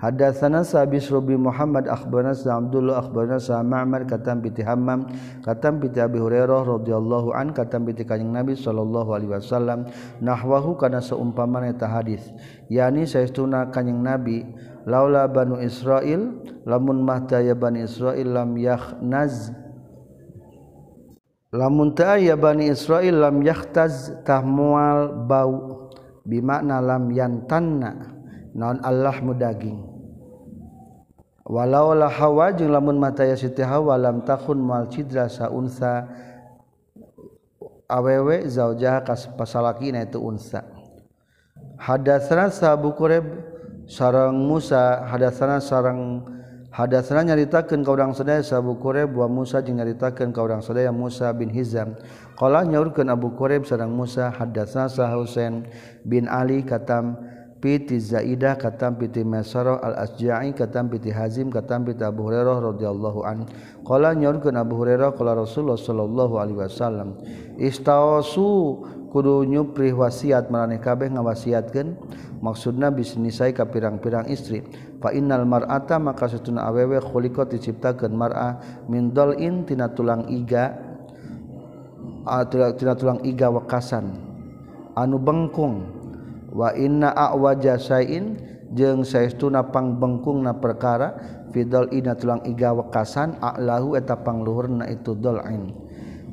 Hadatsana 0.04 0.60
Sabis 0.68 1.08
Rubi 1.08 1.32
Muhammad 1.32 1.88
akhbarana 1.88 2.36
Abdullah 2.36 3.08
akhbarana 3.08 3.40
Ma'mar 3.64 4.04
katam 4.04 4.44
bi 4.44 4.52
Hammam 4.60 5.08
katam 5.40 5.80
bi 5.80 5.88
Abi 5.96 6.20
Hurairah 6.20 6.60
radhiyallahu 6.76 7.32
an 7.32 7.56
katam 7.56 7.88
bi 7.88 7.96
Kanjeng 7.96 8.36
Nabi 8.36 8.52
sallallahu 8.52 9.16
alaihi 9.16 9.32
wasallam. 9.32 9.88
Nahwahu 10.20 10.76
kana 10.76 11.00
seumpamana 11.00 11.72
eta 11.72 11.88
hadis. 11.88 12.20
Yani 12.68 13.08
saestuna 13.08 13.72
Kanjeng 13.72 14.04
Nabi 14.04 14.44
laula 14.84 15.24
banu 15.24 15.56
Israil 15.64 16.36
lamun 16.68 17.00
mah 17.00 17.24
ya 17.40 17.56
bani 17.56 17.88
Israil 17.88 18.28
lam 18.28 18.60
yakhnaz. 18.60 19.56
Lamun 21.48 21.96
ta 21.96 22.20
ya 22.20 22.36
bani 22.36 22.68
Israil 22.68 23.24
lam 23.24 23.40
yahtaz 23.40 24.12
tahmual 24.28 25.16
bau 25.24 25.88
bimakna 26.28 26.84
lam 26.84 27.08
yantanna. 27.08 28.20
Naon 28.52 28.84
Allah 28.84 29.16
mudaging 29.24 29.93
walaulah 31.44 32.10
Hawa 32.10 32.56
jeung 32.56 32.72
lamun 32.72 32.96
mataya 32.96 33.36
Siti 33.36 33.60
Hawa 33.60 34.00
lam 34.00 34.24
takun 34.24 34.58
mal 34.60 34.88
cidra 34.88 35.28
saunsa. 35.28 36.08
Awewe 37.84 38.48
zaujaha 38.48 39.04
kas 39.04 39.28
pasalakina 39.36 40.08
itu 40.08 40.16
unsa. 40.16 40.64
Hadatsana 41.76 42.48
sabu 42.48 42.96
kureb 42.96 43.28
sarang 43.84 44.32
Musa. 44.32 45.04
Hadatsana 45.04 45.60
sarang 45.60 46.24
hadatsana 46.72 47.28
nyaritakeun 47.28 47.84
ka 47.84 47.92
urang 47.92 48.16
sadaya 48.16 48.40
sabu 48.40 48.80
kureb 48.80 49.12
wa 49.12 49.28
Musa 49.28 49.60
jeung 49.60 49.78
nyaritakeun 49.78 50.32
ka 50.32 50.40
urang 50.40 50.64
sadaya 50.64 50.88
Musa 50.96 51.28
bin 51.36 51.52
Hizam. 51.52 51.92
Qala 52.40 52.64
nyaurkeun 52.64 53.12
Abu 53.12 53.36
Kureb 53.36 53.62
sareng 53.68 53.92
Musa 53.92 54.32
hadatsana 54.32 54.88
Sa 54.90 55.12
Husain 55.14 55.68
bin 56.02 56.26
Ali 56.26 56.64
katam 56.64 57.20
piti 57.64 57.96
Zaidah 57.96 58.60
katam 58.60 59.00
piti 59.00 59.24
Masarah 59.24 59.80
al 59.80 60.04
Asja'i 60.04 60.52
katam 60.52 60.92
piti 60.92 61.08
Hazim 61.08 61.48
katam 61.48 61.88
piti 61.88 62.04
Abu 62.04 62.28
Hurairah 62.28 62.60
radhiyallahu 62.60 63.24
an. 63.24 63.48
Qala 63.88 64.12
nyorkeun 64.12 64.52
Abu 64.60 64.76
Hurairah 64.76 65.16
qala 65.16 65.32
Rasulullah 65.32 65.80
sallallahu 65.80 66.36
alaihi 66.36 66.60
wasallam 66.60 67.16
istawasu 67.56 68.84
kudu 69.08 69.48
nyupri 69.48 69.96
wasiat 69.96 70.52
maraneh 70.52 70.76
kabeh 70.76 71.08
ngawasiatkeun. 71.08 71.96
Maksudna 72.44 72.92
bisnisai 72.92 73.56
ka 73.56 73.64
pirang-pirang 73.64 74.28
istri. 74.28 74.60
Fa 75.00 75.16
innal 75.16 75.48
mar'ata 75.48 75.96
maka 75.96 76.28
satuna 76.28 76.68
awewe 76.68 77.00
khuliqat 77.00 77.56
diciptakeun 77.56 78.12
mar'a 78.12 78.60
min 78.92 79.16
dalin 79.16 79.64
tina 79.64 79.88
tulang 79.88 80.28
iga 80.28 80.76
tina 82.52 82.92
tulang 82.92 83.24
iga 83.24 83.48
wekasan 83.48 84.12
anu 84.92 85.16
bengkung 85.16 86.03
wa 86.54 86.70
inna 86.78 87.10
awaja 87.10 87.76
sain 87.82 88.38
jeung 88.70 89.02
saestuna 89.02 89.74
pangbengkungna 89.74 90.62
perkara 90.62 91.18
fidol 91.50 91.90
ina 91.90 92.14
tulang 92.14 92.42
iga 92.46 92.74
wekasan 92.74 93.38
a'lahu 93.42 93.98
eta 93.98 94.18
pangluhurna 94.22 94.86
itu 94.90 95.14
dol'in. 95.18 95.74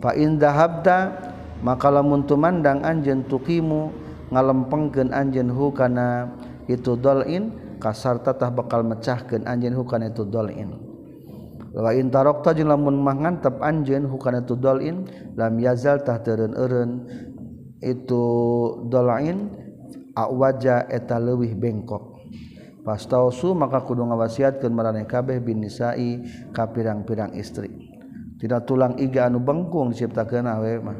Fa 0.02 0.18
in 0.18 0.42
dahabta 0.42 1.30
maka 1.62 1.94
lamun 1.94 2.26
tumandang 2.26 2.82
anjeun 2.82 3.26
tukimu 3.30 3.94
ngalempengkeun 4.34 5.14
anjeun 5.14 5.50
hu 5.54 5.70
kana 5.70 6.34
itu 6.66 6.98
dol'in 6.98 7.78
kasarta 7.78 8.34
tah 8.34 8.50
bakal 8.50 8.82
mecahkeun 8.82 9.46
anjeun 9.46 9.78
hu 9.78 9.86
kana 9.86 10.10
itu 10.10 10.26
dol'in. 10.26 10.74
Wa 11.72 11.94
in 11.94 12.10
tarokta 12.10 12.58
jeung 12.58 12.74
lamun 12.74 12.98
mah 13.00 13.16
ngantep 13.16 13.62
anjeun 13.62 14.10
hu 14.10 14.18
kana 14.18 14.42
itu 14.42 14.58
dol'in 14.58 15.06
lam 15.38 15.54
yazal 15.62 16.02
tah 16.02 16.18
teureun 16.18 16.58
eureun 16.58 16.92
itu 17.86 18.26
dol'in 18.90 19.70
awaja 20.28 20.86
eta 20.90 21.18
leuwih 21.18 21.58
bengkok. 21.58 22.22
Pastausu 22.82 23.54
maka 23.54 23.86
kudu 23.86 24.02
ngawasiatkeun 24.10 24.74
maraneh 24.74 25.06
kabeh 25.06 25.38
bin 25.38 25.62
nisa'i 25.62 26.26
ka 26.50 26.74
pirang-pirang 26.74 27.38
istri. 27.38 27.70
Tidak 28.42 28.66
tulang 28.66 28.98
iga 28.98 29.30
anu 29.30 29.38
bengkung 29.38 29.94
diciptakeun 29.94 30.50
awe 30.50 30.74
mah. 30.82 30.98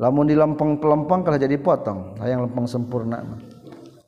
Lamun 0.00 0.26
dilempeng-pelempeng 0.26 1.20
kalah 1.22 1.38
jadi 1.38 1.60
potong 1.60 2.16
hayang 2.18 2.48
lempeng 2.48 2.64
sempurna 2.64 3.20
mah. 3.20 3.40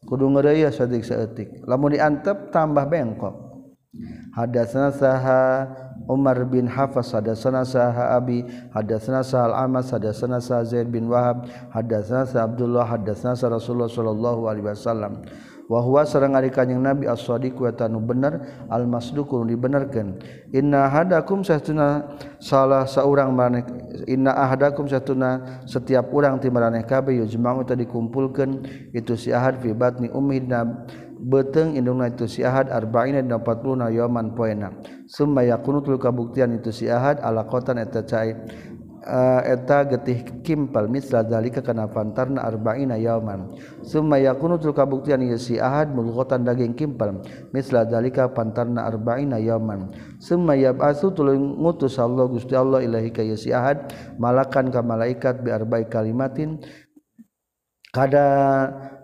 Kudu 0.08 0.24
ngereuyeuh 0.32 0.72
sadik 0.72 1.04
saeutik 1.04 1.62
lamun 1.68 1.92
diantep 1.92 2.48
tambah 2.48 2.88
bengkok. 2.88 3.34
Hadatsna 4.32 4.92
saha 4.92 5.68
Umar 6.06 6.38
bin 6.46 6.66
Hafs 6.70 7.12
hadatsana 7.12 7.66
Saha 7.66 8.16
Abi 8.16 8.46
hadatsana 8.72 9.26
Sa'al 9.26 9.54
Amas 9.54 9.90
hadatsana 9.90 10.38
Sa 10.38 10.62
Zaid 10.62 10.90
bin 10.90 11.10
Wahab 11.10 11.46
hadatsana 11.74 12.24
Sa 12.26 12.46
Abdullah 12.46 12.86
hadatsana 12.86 13.34
Sa 13.34 13.50
Rasulullah 13.50 13.90
sallallahu 13.90 14.46
alaihi 14.46 14.66
wasallam. 14.70 15.26
Wa 15.66 15.82
huwa 15.82 16.06
sareng 16.06 16.38
ari 16.38 16.54
kanjing 16.54 16.78
Nabi 16.78 17.10
as-shadiq 17.10 17.58
wa 17.58 17.74
tanu 17.74 17.98
bener 17.98 18.38
al 18.70 18.86
masduqun 18.86 19.50
dibenerkeun 19.50 20.14
inna 20.54 20.86
hadakum 20.86 21.42
satuna 21.42 22.06
salah 22.38 22.86
saurang 22.86 23.34
maneh 23.34 23.66
inna 24.06 24.30
ahadakum 24.30 24.86
satuna 24.86 25.58
setiap 25.66 26.06
urang 26.14 26.38
ti 26.38 26.54
maraneh 26.54 26.86
kabeh 26.86 27.18
yujma'u 27.18 27.66
tadi 27.66 27.82
kumpulkeun 27.82 28.62
itu 28.94 29.18
si 29.18 29.34
ahad 29.34 29.58
fi 29.58 29.74
batni 29.74 30.06
ummi 30.06 30.38
beteng 31.18 31.74
indungna 31.74 32.14
itu 32.14 32.30
si 32.30 32.46
ahad 32.46 32.70
arba'ina 32.70 33.26
40 33.26 33.82
na 33.82 33.90
yaman 33.90 34.38
poena. 34.38 34.70
Summa 35.06 35.46
yakunutul 35.46 35.96
kabuktian 35.96 36.54
itu 36.58 36.74
si 36.74 36.90
ahad 36.90 37.22
ala 37.22 37.46
qatan 37.46 37.78
eta 37.78 38.02
cai 38.02 38.34
uh, 39.06 39.40
eta 39.46 39.86
getih 39.86 40.42
kimpal 40.42 40.90
misla 40.90 41.22
dalika 41.22 41.62
kana 41.62 41.86
pantarna 41.86 42.42
arba'ina 42.42 42.98
yaman 42.98 43.54
summa 43.86 44.18
yakunutul 44.18 44.74
kabuktian 44.74 45.22
itu 45.22 45.38
si 45.38 45.54
ahad 45.62 45.94
mulqatan 45.94 46.42
daging 46.42 46.74
kimpal 46.74 47.22
misla 47.54 47.86
dalika 47.86 48.26
pantarna 48.28 48.84
arba'ina 48.90 49.38
yaman 49.38 49.94
summa 50.18 50.58
yab'asu 50.58 51.14
tulung 51.14 51.62
ngutus 51.62 51.96
Allah 52.02 52.26
Gusti 52.26 52.58
Allah 52.58 52.82
ilahi 52.82 53.14
ka 53.14 53.22
si 53.38 53.54
ahad 53.54 53.94
malakan 54.18 54.74
ka 54.74 54.82
malaikat 54.82 55.40
bi 55.40 55.54
arba'i 55.54 55.86
kalimatin. 55.86 56.58
Kada 57.96 58.28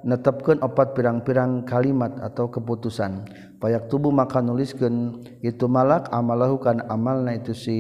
netepkeun 0.05 0.61
opat 0.61 0.93
pirang-pirang 0.93 1.65
kalimat 1.65 2.13
atau 2.21 2.53
keputusan 2.53 3.25
payak 3.63 3.87
tubuh 3.87 4.11
maka 4.11 4.43
nuliskan 4.43 5.23
itu 5.39 5.71
malak 5.71 6.11
amalahu 6.11 6.59
kan 6.59 6.83
amalna 6.91 7.39
itu 7.39 7.55
si 7.55 7.79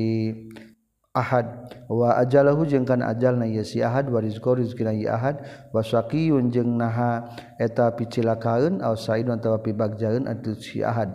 ahad. 1.12 1.45
Wa 1.92 2.16
ajalahu 2.25 2.64
jeung 2.64 2.88
kana 2.88 3.12
ajalna 3.12 3.45
ieu 3.45 3.66
si 3.66 3.85
ahad 3.85 4.09
wa 4.09 4.23
rizqo 4.23 4.57
rizqina 4.57 4.97
ieu 4.97 5.12
ahad. 5.12 5.45
Wa 5.75 5.85
syaqiyun 5.85 6.49
jeung 6.49 6.81
naha 6.81 7.29
eta 7.61 7.92
picilakaeun 7.92 8.81
au 8.81 8.97
saidun 8.97 9.37
atawa 9.37 9.61
pibagjaeun 9.61 10.25
atuh 10.25 10.57
si 10.57 10.81
ahad. 10.81 11.12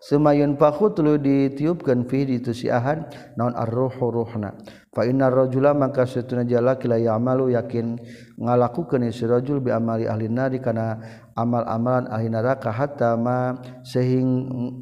Sumayun 0.00 0.56
fakhu 0.56 0.94
tuluy 0.96 1.20
ditiupkeun 1.20 2.08
fi 2.08 2.24
itu 2.24 2.54
si 2.56 2.70
ahad 2.70 3.10
naon 3.34 3.52
ar-ruhu 3.52 4.08
ruhna. 4.14 4.54
Fa 4.94 5.02
innar 5.04 5.34
rajula 5.34 5.74
maka 5.74 6.06
satuna 6.06 6.46
jalaki 6.46 6.86
la 6.86 6.96
ya'malu 6.98 7.52
yakin 7.52 7.98
ngalakukeun 8.38 9.10
si 9.10 9.26
rajul 9.26 9.58
bi 9.58 9.74
amali 9.74 10.06
ahli 10.06 10.30
nari 10.30 10.62
kana 10.62 11.02
amal-amalan 11.40 12.04
ahli 12.12 12.28
neraka 12.28 12.68
hatta 12.68 13.16
ma 13.16 13.56
sehing 13.80 14.28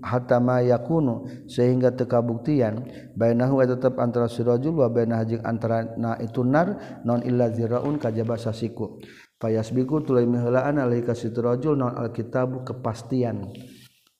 hatta 0.02 0.42
ma 0.42 0.58
yakunu 0.58 1.46
sehingga 1.46 1.94
teka 1.94 2.18
buktian 2.18 2.82
bainahu 3.14 3.62
wa 3.62 3.64
tetep 3.64 3.94
antara 4.02 4.26
si 4.26 4.42
rajul 4.42 4.82
wa 4.82 4.90
bainah 4.90 5.22
jeung 5.22 5.46
antara 5.46 5.94
na 5.94 6.18
itu 6.18 6.42
nar 6.42 7.00
non 7.06 7.22
illa 7.22 7.46
ziraun 7.54 8.02
kajaba 8.02 8.34
sasiku. 8.34 8.98
Fayasbiku 9.38 10.02
tulai 10.02 10.26
miheulaan 10.26 10.82
alaihi 10.82 11.06
rajul 11.38 11.78
non 11.78 11.94
alkitabu 11.94 12.66
kepastian 12.66 13.54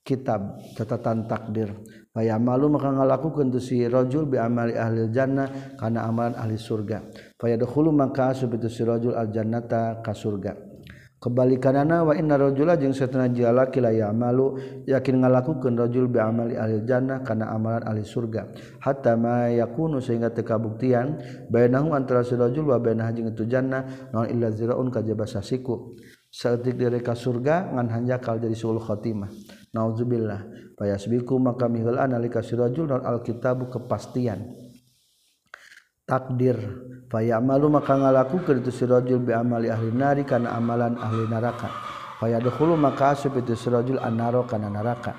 kitab 0.06 0.62
catatan 0.78 1.26
takdir. 1.26 1.74
Paya 2.14 2.38
malu 2.38 2.70
maka 2.70 2.90
ngalakukan 2.94 3.50
tu 3.50 3.58
si 3.58 3.82
rajul 3.82 4.30
bi 4.30 4.38
amali 4.38 4.78
ahli 4.78 5.10
jannah 5.10 5.74
karena 5.74 6.06
amalan 6.06 6.34
ahli 6.38 6.54
surga. 6.54 7.02
Paya 7.34 7.58
dahulu 7.58 7.90
maka 7.90 8.30
asub 8.30 8.54
itu 8.54 8.70
si 8.70 8.86
rajul 8.86 9.18
al 9.18 9.30
jannata 9.34 9.98
ka 10.02 10.14
surga 10.14 10.67
kebalikanana 11.18 12.06
wa 12.06 12.14
inna 12.14 12.38
rajula 12.38 12.78
jeung 12.78 12.94
satuna 12.94 13.26
jalaki 13.26 13.82
la 13.82 13.90
ya'malu 13.90 14.58
yakin 14.86 15.18
ngalakukeun 15.18 15.74
rajul 15.74 16.06
bi 16.06 16.22
amali 16.22 16.54
ahli 16.54 16.86
jannah 16.86 17.26
kana 17.26 17.50
amalan 17.50 17.82
ahli 17.82 18.06
surga. 18.06 18.54
Hatta 18.82 19.18
ma 19.18 19.50
yakunu 19.50 19.98
sehingga 19.98 20.30
teu 20.30 20.46
kabuktian 20.46 21.18
bainahu 21.50 21.90
antara 21.94 22.22
si 22.22 22.38
rajul 22.38 22.70
wa 22.70 22.78
bainah 22.78 23.10
jeung 23.10 23.34
itu 23.34 23.44
jannah 23.50 24.10
naon 24.14 24.30
illa 24.30 24.54
ziraun 24.54 24.94
kajaba 24.94 25.26
sasiku. 25.26 25.98
Saeutik 26.28 26.76
diri 26.76 27.00
ka 27.00 27.16
surga 27.16 27.72
ngan 27.74 27.88
hanjakal 27.88 28.38
jadi 28.38 28.54
suul 28.54 28.78
khatimah. 28.78 29.32
Naudzubillah 29.74 30.46
payasbiku 30.78 31.40
maka 31.40 31.66
mihul 31.66 31.98
analika 31.98 32.44
si 32.44 32.54
rajul 32.54 32.86
naon 32.86 33.02
alkitabu 33.02 33.66
kepastian. 33.72 34.67
takdir. 36.08 36.88
Paya 37.08 37.40
malu 37.40 37.72
maka 37.72 37.96
ngalaku 37.96 38.44
itu 38.60 38.68
sirajul 38.68 39.24
bi 39.24 39.32
amali 39.32 39.72
ahli 39.72 39.88
nari 39.96 40.28
kana 40.28 40.52
amalan 40.60 40.92
ahli 41.00 41.24
neraka 41.24 41.72
paya 42.20 42.36
dahulu 42.36 42.76
maka 42.76 43.16
asup 43.16 43.40
itu 43.40 43.56
sirajul 43.56 43.96
annaro 43.96 44.44
kana 44.44 44.68
neraka 44.68 45.16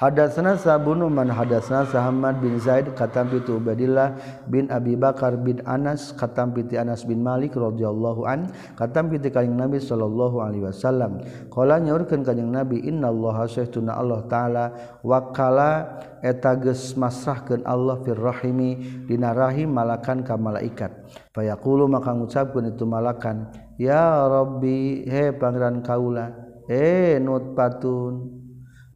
Hadatsana 0.00 0.56
Sabunu 0.56 1.12
man 1.12 1.28
hadatsana 1.28 1.84
Sahamad 1.84 2.40
bin 2.40 2.56
Zaid 2.56 2.88
katam 2.96 3.28
piti 3.28 3.52
Ubaidillah 3.52 4.16
bin 4.48 4.72
Abi 4.72 4.96
Bakar 4.96 5.36
bin 5.36 5.60
Anas 5.68 6.16
katam 6.16 6.56
piti 6.56 6.80
Anas 6.80 7.04
bin 7.04 7.20
Malik 7.20 7.52
radhiyallahu 7.52 8.24
an 8.24 8.48
katam 8.80 9.12
piti 9.12 9.28
kanjing 9.28 9.60
Nabi 9.60 9.76
sallallahu 9.76 10.40
alaihi 10.40 10.64
wasallam. 10.72 11.20
Qala 11.52 11.84
nyaurkeun 11.84 12.24
kanjing 12.24 12.48
Nabi 12.48 12.80
innallaha 12.80 13.44
sayyiduna 13.44 13.92
Allah 13.92 14.24
taala 14.24 14.64
wakala 15.04 16.00
eta 16.24 16.56
geus 16.56 16.96
masrahkeun 16.96 17.68
Allah 17.68 18.00
fir 18.00 18.16
rahimi 18.16 19.04
dina 19.04 19.36
rahim 19.36 19.68
malakan 19.68 20.24
ka 20.24 20.40
malaikat. 20.40 20.96
Fayaqulu 21.36 21.92
maka 21.92 22.16
ngucapkeun 22.16 22.72
itu 22.72 22.88
malakan 22.88 23.52
ya 23.76 24.24
rabbi 24.24 25.04
he 25.04 25.28
pangeran 25.36 25.84
kaula 25.84 26.32
eh 26.72 27.20
nut 27.20 27.52
patun 27.52 28.48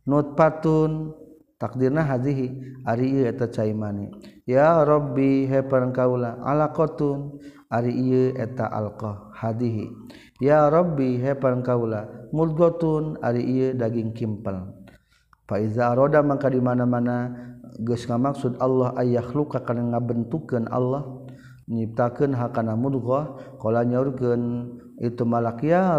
nut 0.08 0.36
patun. 0.38 1.12
Takdirna 1.54 2.04
hazihi. 2.04 2.82
Ari 2.84 3.06
ieu 3.08 3.24
eta 3.30 3.48
cai 3.48 3.72
mani. 3.72 4.10
Ya 4.44 4.84
rabbi 4.84 5.48
he 5.48 5.64
perengkaula 5.64 6.42
alaqatun 6.44 7.40
ari 7.72 7.94
ieu 7.94 8.36
eta 8.36 8.68
alqa 8.68 9.32
hadihi. 9.32 9.88
Ya 10.42 10.68
rabbi 10.68 11.16
he 11.16 11.32
perengkaula 11.32 12.30
mulgotun 12.34 13.16
ari 13.24 13.42
ieu 13.46 13.68
daging 13.72 14.12
kimpel. 14.12 14.84
Fa 15.48 15.56
iza 15.60 15.92
aroda 15.92 16.20
mangka 16.20 16.52
di 16.52 16.60
mana-mana 16.60 17.32
geus 17.80 18.06
ngamaksud 18.06 18.60
Allah 18.62 18.94
ayakhluqa 18.98 19.66
kana 19.66 19.94
ngabentukeun 19.94 20.70
Allah 20.70 21.04
nyiptakeun 21.66 22.36
hakana 22.36 22.76
mudghah 22.76 23.56
qala 23.58 23.82
nyaurkeun 23.88 24.42
itu 25.00 25.24
malak 25.24 25.64
ya 25.64 25.98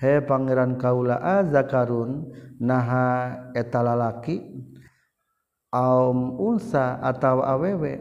he 0.00 0.14
pangeran 0.24 0.80
kaula 0.80 1.20
azakarun 1.20 2.32
naha 2.60 3.50
eta 3.54 3.82
lalaki 3.82 4.42
aum 5.74 6.38
unsa 6.38 6.98
atau 7.02 7.42
awewe 7.42 7.98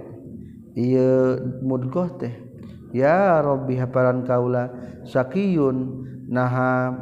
ieu 0.77 1.41
mudgoh 1.65 2.09
teh 2.17 2.33
ya 2.93 3.41
rabbi 3.41 3.77
haparan 3.77 4.25
kaula 4.25 4.69
sakiyun 5.05 6.05
naha 6.29 6.93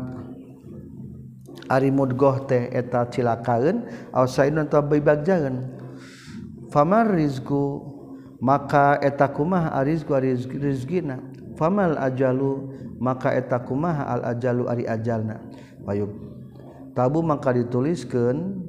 ari 1.68 1.91
mudgoh 1.91 2.47
teh 2.47 2.72
eta 2.72 3.08
cilakaeun 3.08 3.88
aw 4.12 4.28
sainun 4.28 4.68
atawa 4.68 4.91
bibagjaeun 4.91 5.68
famar 6.72 7.12
rizqu 7.12 7.91
maka 8.41 8.97
eta 9.06 9.30
kumaha 9.30 9.78
arizqu 9.78 10.18
rizqina. 10.58 11.22
Famal 11.56 11.93
ajalu 12.02 12.74
maka 12.97 13.38
eta 13.38 13.62
kumaha 13.62 14.10
al 14.10 14.22
ajalu 14.34 14.66
ari 14.66 14.84
ajalna. 14.89 15.38
Payuk 15.86 16.10
tabu 16.94 17.24
maka 17.24 17.56
dituliskan 17.56 18.62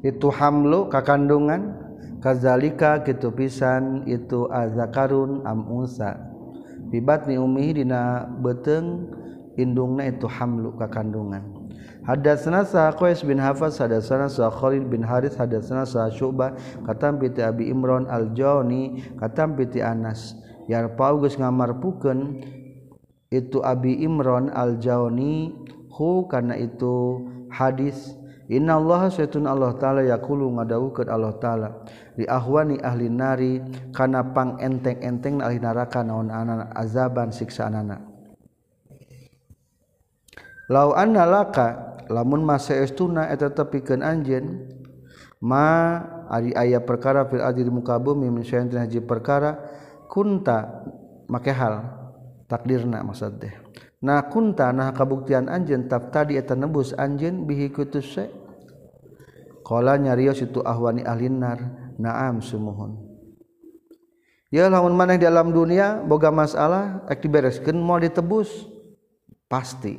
itu 0.00 0.28
hamlu 0.32 0.88
kakandungan 0.88 1.76
kazalika 2.24 3.04
kitu 3.04 3.32
pisan 3.32 4.04
itu 4.08 4.48
azakarun 4.48 5.44
am 5.44 5.68
unsa. 5.68 6.16
Bibat 6.90 7.28
ni 7.28 7.36
ummi 7.36 7.76
dina 7.76 8.26
beteng 8.40 9.08
indungna 9.60 10.08
itu 10.08 10.24
hamlu 10.24 10.74
kakandungan. 10.80 11.60
Hadatsana 12.00 12.64
Sa'qais 12.64 13.20
bin 13.28 13.36
Hafaz 13.36 13.76
hadatsana 13.76 14.26
Sa'khalid 14.32 14.88
bin 14.88 15.04
Haris 15.04 15.36
hadatsana 15.36 15.84
Sa'syuba 15.84 16.56
katam 16.88 17.20
piti 17.20 17.44
Abi 17.44 17.68
Imran 17.68 18.08
Al-Jawni 18.08 19.14
katam 19.20 19.52
piti 19.52 19.84
Anas. 19.84 20.32
Yarpau 20.64 21.20
geus 21.20 21.36
ngamarpukeun 21.36 22.40
itu 23.28 23.60
Abi 23.60 24.00
Imran 24.00 24.48
Al-Jawni 24.48 25.52
hu 26.00 26.24
kana 26.24 26.56
itu 26.56 27.28
hadis 27.52 28.16
Inna 28.50 28.82
Allah 28.82 29.06
sayyidun 29.14 29.46
Allah 29.46 29.78
Ta'ala 29.78 30.02
yakulu 30.02 30.50
ngadawukeun 30.58 31.06
Allah 31.06 31.36
Ta'ala 31.38 31.68
di 32.18 32.26
ahwani 32.26 32.82
ahli 32.82 33.06
nari 33.06 33.62
kana 33.94 34.26
pang 34.34 34.58
enteng-enteng 34.58 35.38
ahli 35.38 35.62
neraka 35.62 36.02
naon 36.02 36.34
anak 36.34 36.72
azaban 36.74 37.30
siksa 37.30 37.70
anak 37.70 38.02
laka 40.66 42.00
lamun 42.10 42.42
masuna 42.42 43.30
tepikan 43.38 44.02
anj 44.02 44.42
ma 45.38 46.02
aya 46.34 46.82
perkara 46.82 47.22
muka 47.70 48.02
bumihaji 48.02 48.98
perkara 49.06 49.62
kunta 50.10 50.82
make 51.30 51.54
hal 51.54 51.86
takdirna 52.50 52.98
maksud 53.06 53.38
deh 53.38 53.69
na 54.00 54.24
kunta 54.28 54.72
nah 54.72 54.92
kabuktian 54.96 55.46
anjen 55.46 55.88
tap 55.88 56.08
tadi 56.08 56.40
eta 56.40 56.56
nebus 56.56 56.96
anjen 56.96 57.44
bihi 57.44 57.68
kutu 57.68 58.00
se? 58.00 58.32
Qala 59.60 60.00
nyarios 60.00 60.42
itu 60.42 60.64
ahwani 60.64 61.06
ahlinar 61.06 61.94
naam 62.00 62.42
sumuhun. 62.42 62.96
Ya 64.50 64.66
lamun 64.66 64.98
maneh 64.98 65.14
di 65.14 65.30
alam 65.30 65.54
dunia 65.54 66.02
boga 66.02 66.34
masalah 66.34 67.06
rek 67.06 67.22
dibereskeun 67.22 67.78
mau 67.78 68.00
ditebus. 68.02 68.66
Pasti. 69.46 69.94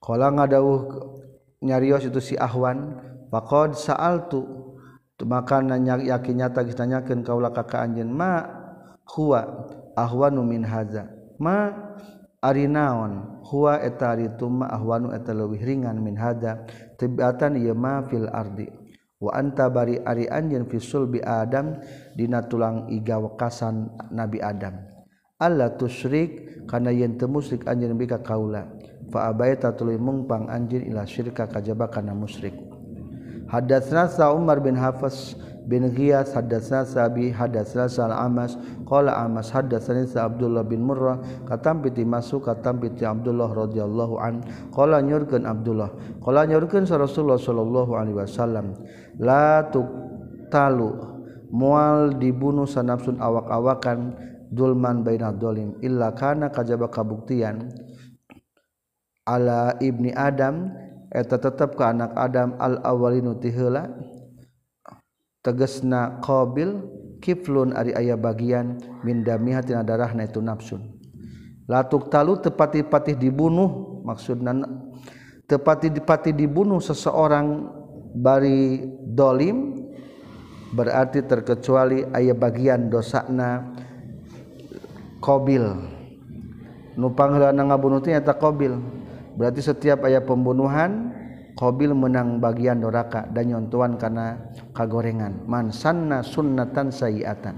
Qala 0.00 0.32
ngadawuh 0.32 0.80
nyarios 1.60 2.08
itu 2.08 2.20
si 2.22 2.34
ahwan 2.40 2.96
faqad 3.28 3.76
sa'altu. 3.76 4.72
Maka 5.20 5.60
nanya 5.60 6.00
yakin 6.00 6.40
nyata 6.40 6.64
kita 6.64 6.88
nanyakeun 6.88 7.20
kaula 7.20 7.52
kakak 7.52 7.84
anjen 7.84 8.08
ma 8.08 8.40
huwa 9.04 9.68
ahwanu 9.92 10.40
min 10.40 10.64
haza 10.64 11.12
ma 11.36 11.76
ari 12.40 12.64
naon 12.64 13.44
huwa 13.44 13.80
eta 13.84 14.16
ari 14.16 14.28
ahwanu 14.32 15.12
eta 15.12 15.36
leuwih 15.36 15.60
ringan 15.60 16.00
min 16.00 16.16
hada 16.16 16.64
tibatan 16.96 17.60
ieu 17.60 17.76
ma 17.76 18.02
fil 18.08 18.28
ardi. 18.32 18.68
Wa 19.20 19.36
anta 19.36 19.68
bari 19.68 20.00
ari 20.00 20.24
anjeun 20.32 20.64
fi 20.64 20.80
sulbi 20.80 21.20
adam 21.20 21.76
dina 22.16 22.40
tulang 22.48 22.88
iga 22.88 23.20
wekasan 23.20 23.92
nabi 24.08 24.40
adam. 24.40 24.80
Alla 25.36 25.76
tusyrik 25.76 26.64
kana 26.64 26.88
yen 26.88 27.20
teu 27.20 27.28
musyrik 27.28 27.68
anjeun 27.68 28.00
bika 28.00 28.24
kaula. 28.24 28.64
Fa 29.12 29.28
abaita 29.28 29.76
tuluy 29.76 30.00
mungpang 30.00 30.48
anjeun 30.48 30.88
ila 30.88 31.04
syirka 31.04 31.52
kajaba 31.52 31.92
kana 31.92 32.16
musyrik. 32.16 32.56
Hadatsna 33.52 34.08
sa 34.08 34.32
umar 34.32 34.64
bin 34.64 34.78
hafs 34.78 35.36
bin 35.70 35.86
Ghiyas 35.94 36.34
hadatsna 36.34 36.82
Sabi 36.82 37.30
hadatsna 37.30 37.86
Sal 37.86 38.10
Amas 38.10 38.58
qala 38.82 39.14
Amas 39.14 39.54
sa 39.54 40.26
Abdullah 40.26 40.66
bin 40.66 40.82
Murrah 40.82 41.22
katam 41.46 41.86
piti 41.86 42.02
masuk 42.02 42.50
katam 42.50 42.82
piti 42.82 43.06
Abdullah 43.06 43.46
radhiyallahu 43.46 44.18
an 44.18 44.42
qala 44.74 44.98
nyurkeun 44.98 45.46
Abdullah 45.46 45.94
qala 46.18 46.50
nyurkeun 46.50 46.90
Rasulullah 46.90 47.38
sallallahu 47.38 47.94
alaihi 47.94 48.18
wasallam 48.18 48.74
la 49.22 49.70
talu 50.50 50.90
mual 51.54 52.18
dibunuh 52.18 52.66
sanapsun 52.66 53.22
awak-awakan 53.22 54.18
dulman 54.50 55.06
baina 55.06 55.30
dolim 55.30 55.78
illa 55.78 56.10
kana 56.10 56.50
kajaba 56.50 56.90
kabuktian. 56.90 57.70
Ibni 59.78 60.10
Adam 60.10 60.74
eta 61.14 61.38
tetap 61.38 61.78
ke 61.78 61.84
anak 61.86 62.10
Adam 62.18 62.58
al-awwalila 62.58 63.38
tegesna 65.40 66.20
qabil 66.20 66.84
kiflun 67.20 67.72
ari 67.72 67.96
aya 67.96 68.16
bagian 68.16 68.80
mindamiha 69.04 69.60
tina 69.64 69.80
darahna 69.84 70.28
itu 70.28 70.40
nafsun 70.40 70.84
latuk 71.68 72.12
talu 72.12 72.36
tepati-patih 72.40 73.16
dibunuh 73.16 74.02
maksudna 74.04 74.56
tepati-patih 75.48 76.36
dibunuh 76.36 76.80
seseorang 76.82 77.68
bari 78.16 78.84
dolim 79.06 79.86
berarti 80.70 81.22
terkecuali 81.26 82.06
aya 82.14 82.34
bagian 82.34 82.90
dosakna 82.90 83.74
kobil. 85.18 85.66
nu 86.94 87.10
pangheulana 87.14 87.64
ngabunuh 87.70 88.02
nyata 88.02 88.34
kobil 88.36 88.76
berarti 89.38 89.62
setiap 89.62 90.04
aya 90.04 90.20
pembunuhan 90.20 91.14
Qabil 91.60 91.92
menang 91.92 92.40
bagian 92.40 92.80
doraka 92.80 93.28
dan 93.28 93.52
nyontuan 93.52 94.00
karena 94.00 94.48
kagorengan. 94.72 95.44
Man 95.44 95.68
sanna 95.68 96.24
sunnatan 96.24 96.88
sayiatan. 96.88 97.52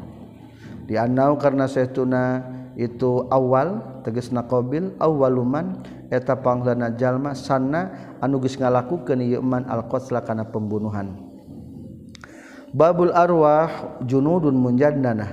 Dianau 0.90 1.38
karena 1.38 1.70
saytuna 1.70 2.42
itu 2.74 3.30
awal 3.30 4.02
tegesna 4.02 4.42
qabil 4.50 4.98
awaluman 4.98 5.86
eta 6.10 6.34
panglana 6.34 6.98
jalma 6.98 7.30
sanna 7.38 7.94
anu 8.18 8.42
geus 8.42 8.58
ngalakukeun 8.58 9.22
ieu 9.22 9.38
man 9.38 9.70
alqatla 9.70 10.26
kana 10.26 10.50
pembunuhan. 10.50 11.22
Babul 12.74 13.14
arwah 13.14 14.02
junudun 14.02 14.58
munjannanah 14.58 15.30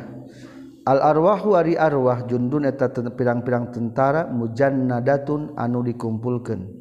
al 0.86 1.00
arwahu 1.02 1.58
ari 1.58 1.74
arwah 1.74 2.22
jundun 2.30 2.70
eta 2.70 2.94
pirang-pirang 2.94 3.74
tentara 3.74 4.30
mujannadatun 4.30 5.58
anu 5.58 5.82
dikumpulkeun. 5.82 6.79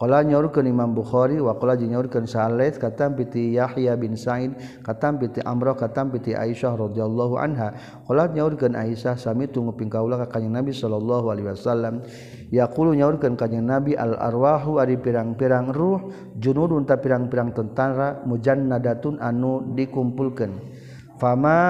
Qala 0.00 0.24
nyaurkeun 0.24 0.64
Imam 0.64 0.96
Bukhari 0.96 1.36
wa 1.44 1.60
qala 1.60 1.76
nyaurkeun 1.76 2.24
Sa'alaid 2.24 2.80
katam 2.80 3.20
piti 3.20 3.52
Yahya 3.60 4.00
bin 4.00 4.16
Sa'id 4.16 4.56
katam 4.80 5.20
piti 5.20 5.44
Amrah 5.44 5.76
katam 5.76 6.08
piti 6.08 6.32
Aisyah 6.32 6.72
radhiyallahu 6.72 7.36
anha. 7.36 7.76
Qala 8.08 8.32
nyaurkeun 8.32 8.80
Aisyah 8.80 9.20
sami 9.20 9.52
tunggu 9.52 9.76
pingkaula 9.76 10.16
ka 10.24 10.40
Kanjeng 10.40 10.56
Nabi 10.56 10.72
sallallahu 10.72 11.26
alaihi 11.28 11.52
wasallam 11.52 12.00
yaqulu 12.48 12.96
nyaurkeun 12.96 13.36
Kanjeng 13.36 13.68
Nabi 13.68 13.92
al 13.92 14.16
arwahu 14.16 14.80
ari 14.80 14.96
pirang-pirang 14.96 15.68
ruh 15.68 16.08
junudun 16.40 16.88
ta 16.88 16.96
pirang-pirang 16.96 17.52
tentara 17.52 18.24
mujannadatun 18.24 19.20
anu 19.20 19.76
dikumpulkeun. 19.76 20.64
Fama 21.20 21.60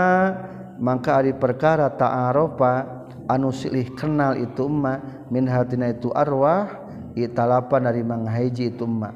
mangka 0.78 1.18
ari 1.18 1.34
perkara 1.34 1.90
ta'arofa 1.98 3.02
anu 3.26 3.50
silih 3.50 3.90
kenal 3.98 4.38
itu 4.38 4.70
emma 4.70 5.26
min 5.34 5.50
hatina 5.50 5.90
itu 5.90 6.14
arwah 6.14 6.79
italapan 7.16 7.90
dari 7.90 8.02
manghaiji 8.04 8.74
ituma 8.74 9.14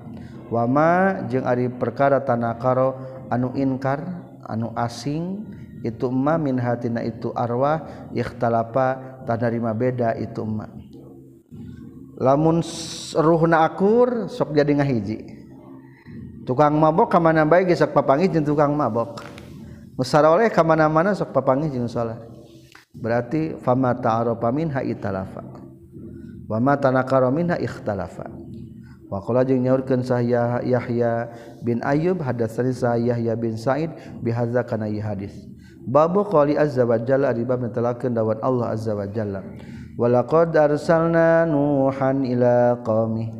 wama 0.49 1.22
jeung 1.30 1.47
ari 1.47 1.68
perkara 1.68 2.22
tanakaro 2.22 2.97
anu 3.30 3.53
inkar 3.57 4.03
anu 4.47 4.70
asing 4.76 5.45
itu 5.84 6.09
ma 6.09 6.40
min 6.40 6.57
hatina 6.57 7.05
itu 7.05 7.32
arwah 7.36 8.11
ikhtalapa 8.12 9.20
tanarima 9.28 9.72
beda 9.76 10.16
itu 10.16 10.45
ma 10.45 10.68
lamun 12.20 12.62
ruhna 13.18 13.66
akur 13.66 14.30
sok 14.30 14.55
jadi 14.55 14.78
ngahiji. 14.78 15.18
Tukang 16.45 16.76
mabok 16.76 17.09
kamana 17.09 17.42
baik 17.49 17.72
geus 17.72 17.80
papangi 17.88 18.28
jeung 18.28 18.45
tukang 18.45 18.76
mabok. 18.76 19.24
Musara 19.97 20.28
oleh 20.28 20.51
kamana-mana 20.51 21.14
sok 21.14 21.30
papangi 21.30 21.70
jeung 21.70 21.86
salat 21.86 22.18
berarti 22.95 23.59
fama 23.62 23.95
ta'arofa 23.95 24.51
minha 24.51 24.82
italafa 24.82 25.42
wama 26.49 26.76
tanakarominha 26.76 27.57
ikhtalafa 27.61 28.28
Wakola 29.14 29.45
jeung 29.45 29.62
nyaurkeun 29.62 30.03
saya 30.03 30.59
Yahya 30.64 31.30
bin 31.62 31.84
Ayyub 31.84 32.24
hadatsani 32.24 32.74
saya 32.74 33.14
Yahya 33.14 33.38
bin 33.38 33.55
Sa'id 33.55 33.95
bihadza 34.24 34.66
kana 34.66 34.88
hadis. 34.90 35.30
Babu 35.86 36.26
qali 36.26 36.59
azza 36.59 36.82
wa 36.82 36.99
jalla 36.99 37.30
di 37.30 37.47
bab 37.47 37.62
netelakeun 37.62 38.11
dawat 38.11 38.42
Allah 38.42 38.74
azza 38.74 38.97
wa 38.97 39.07
jalla. 39.07 39.45
Walaqad 39.95 40.57
arsalna 40.57 41.47
Nuhan 41.47 42.26
ila 42.26 42.82
qaumi 42.82 43.30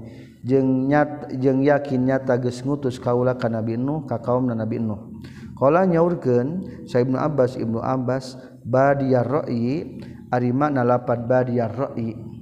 jeung 0.47 0.87
nyat 0.87 1.35
jeung 1.43 1.65
yakin 1.65 2.07
nyata 2.07 2.39
geus 2.39 2.63
ngutus 2.63 3.03
kaula 3.03 3.35
ka 3.35 3.51
Nabi 3.51 3.75
Nuh 3.75 4.07
ka 4.07 4.23
kaum 4.23 4.47
Nabi 4.47 4.79
Nuh. 4.79 5.11
Qala 5.59 5.89
nyaurkeun 5.91 6.87
Sa 6.87 7.03
Ibnu 7.03 7.19
Abbas 7.19 7.59
Ibnu 7.59 7.83
Abbas 7.83 8.39
badiyar 8.63 9.27
ra'i 9.27 9.99
ari 10.31 10.51
makna 10.55 10.87
lapat 10.87 11.27
badiyar 11.27 11.75
ra'i 11.75 12.34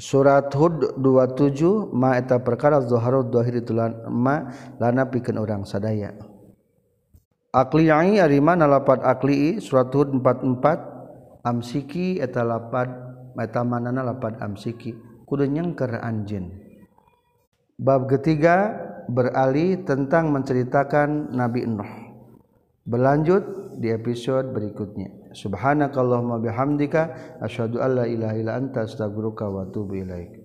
surat 0.00 0.48
Hud 0.56 0.96
27 0.96 1.92
maeta 1.92 2.40
perkara 2.40 2.80
zohar 2.80 3.20
dohir 3.28 3.60
itulan 3.60 4.00
ma 4.08 4.48
lana 4.80 5.04
pikeun 5.12 5.36
orang 5.36 5.68
sadaya 5.68 6.16
Akli'i 7.50 8.22
ari 8.22 8.38
mana 8.38 8.64
akli'i 8.80 9.58
surat 9.58 9.92
Hud 9.92 10.14
44 10.16 11.42
amsiki 11.42 12.22
eta 12.22 12.46
lapad 12.46 12.86
eta 13.34 13.66
manana 13.66 14.06
lapad 14.06 14.38
amsiki. 14.38 14.94
Kudu 15.26 15.50
nyengker 15.50 15.98
anjeun. 15.98 16.46
Bab 17.74 18.06
ketiga 18.06 18.78
beralih 19.10 19.82
tentang 19.82 20.30
menceritakan 20.30 21.34
Nabi 21.34 21.66
Nuh. 21.66 21.90
Berlanjut 22.86 23.74
di 23.82 23.90
episode 23.90 24.54
berikutnya 24.54 25.19
subhanakallahumma 25.32 26.38
bihamdika 26.38 27.14
asyhadu 27.40 27.78
alla 27.82 28.06
ilaha 28.06 28.34
illa 28.36 28.52
anta 28.56 28.80
astaghfiruka 28.82 29.48
wa 29.48 29.62
atubu 29.62 29.94
ilaika 29.94 30.39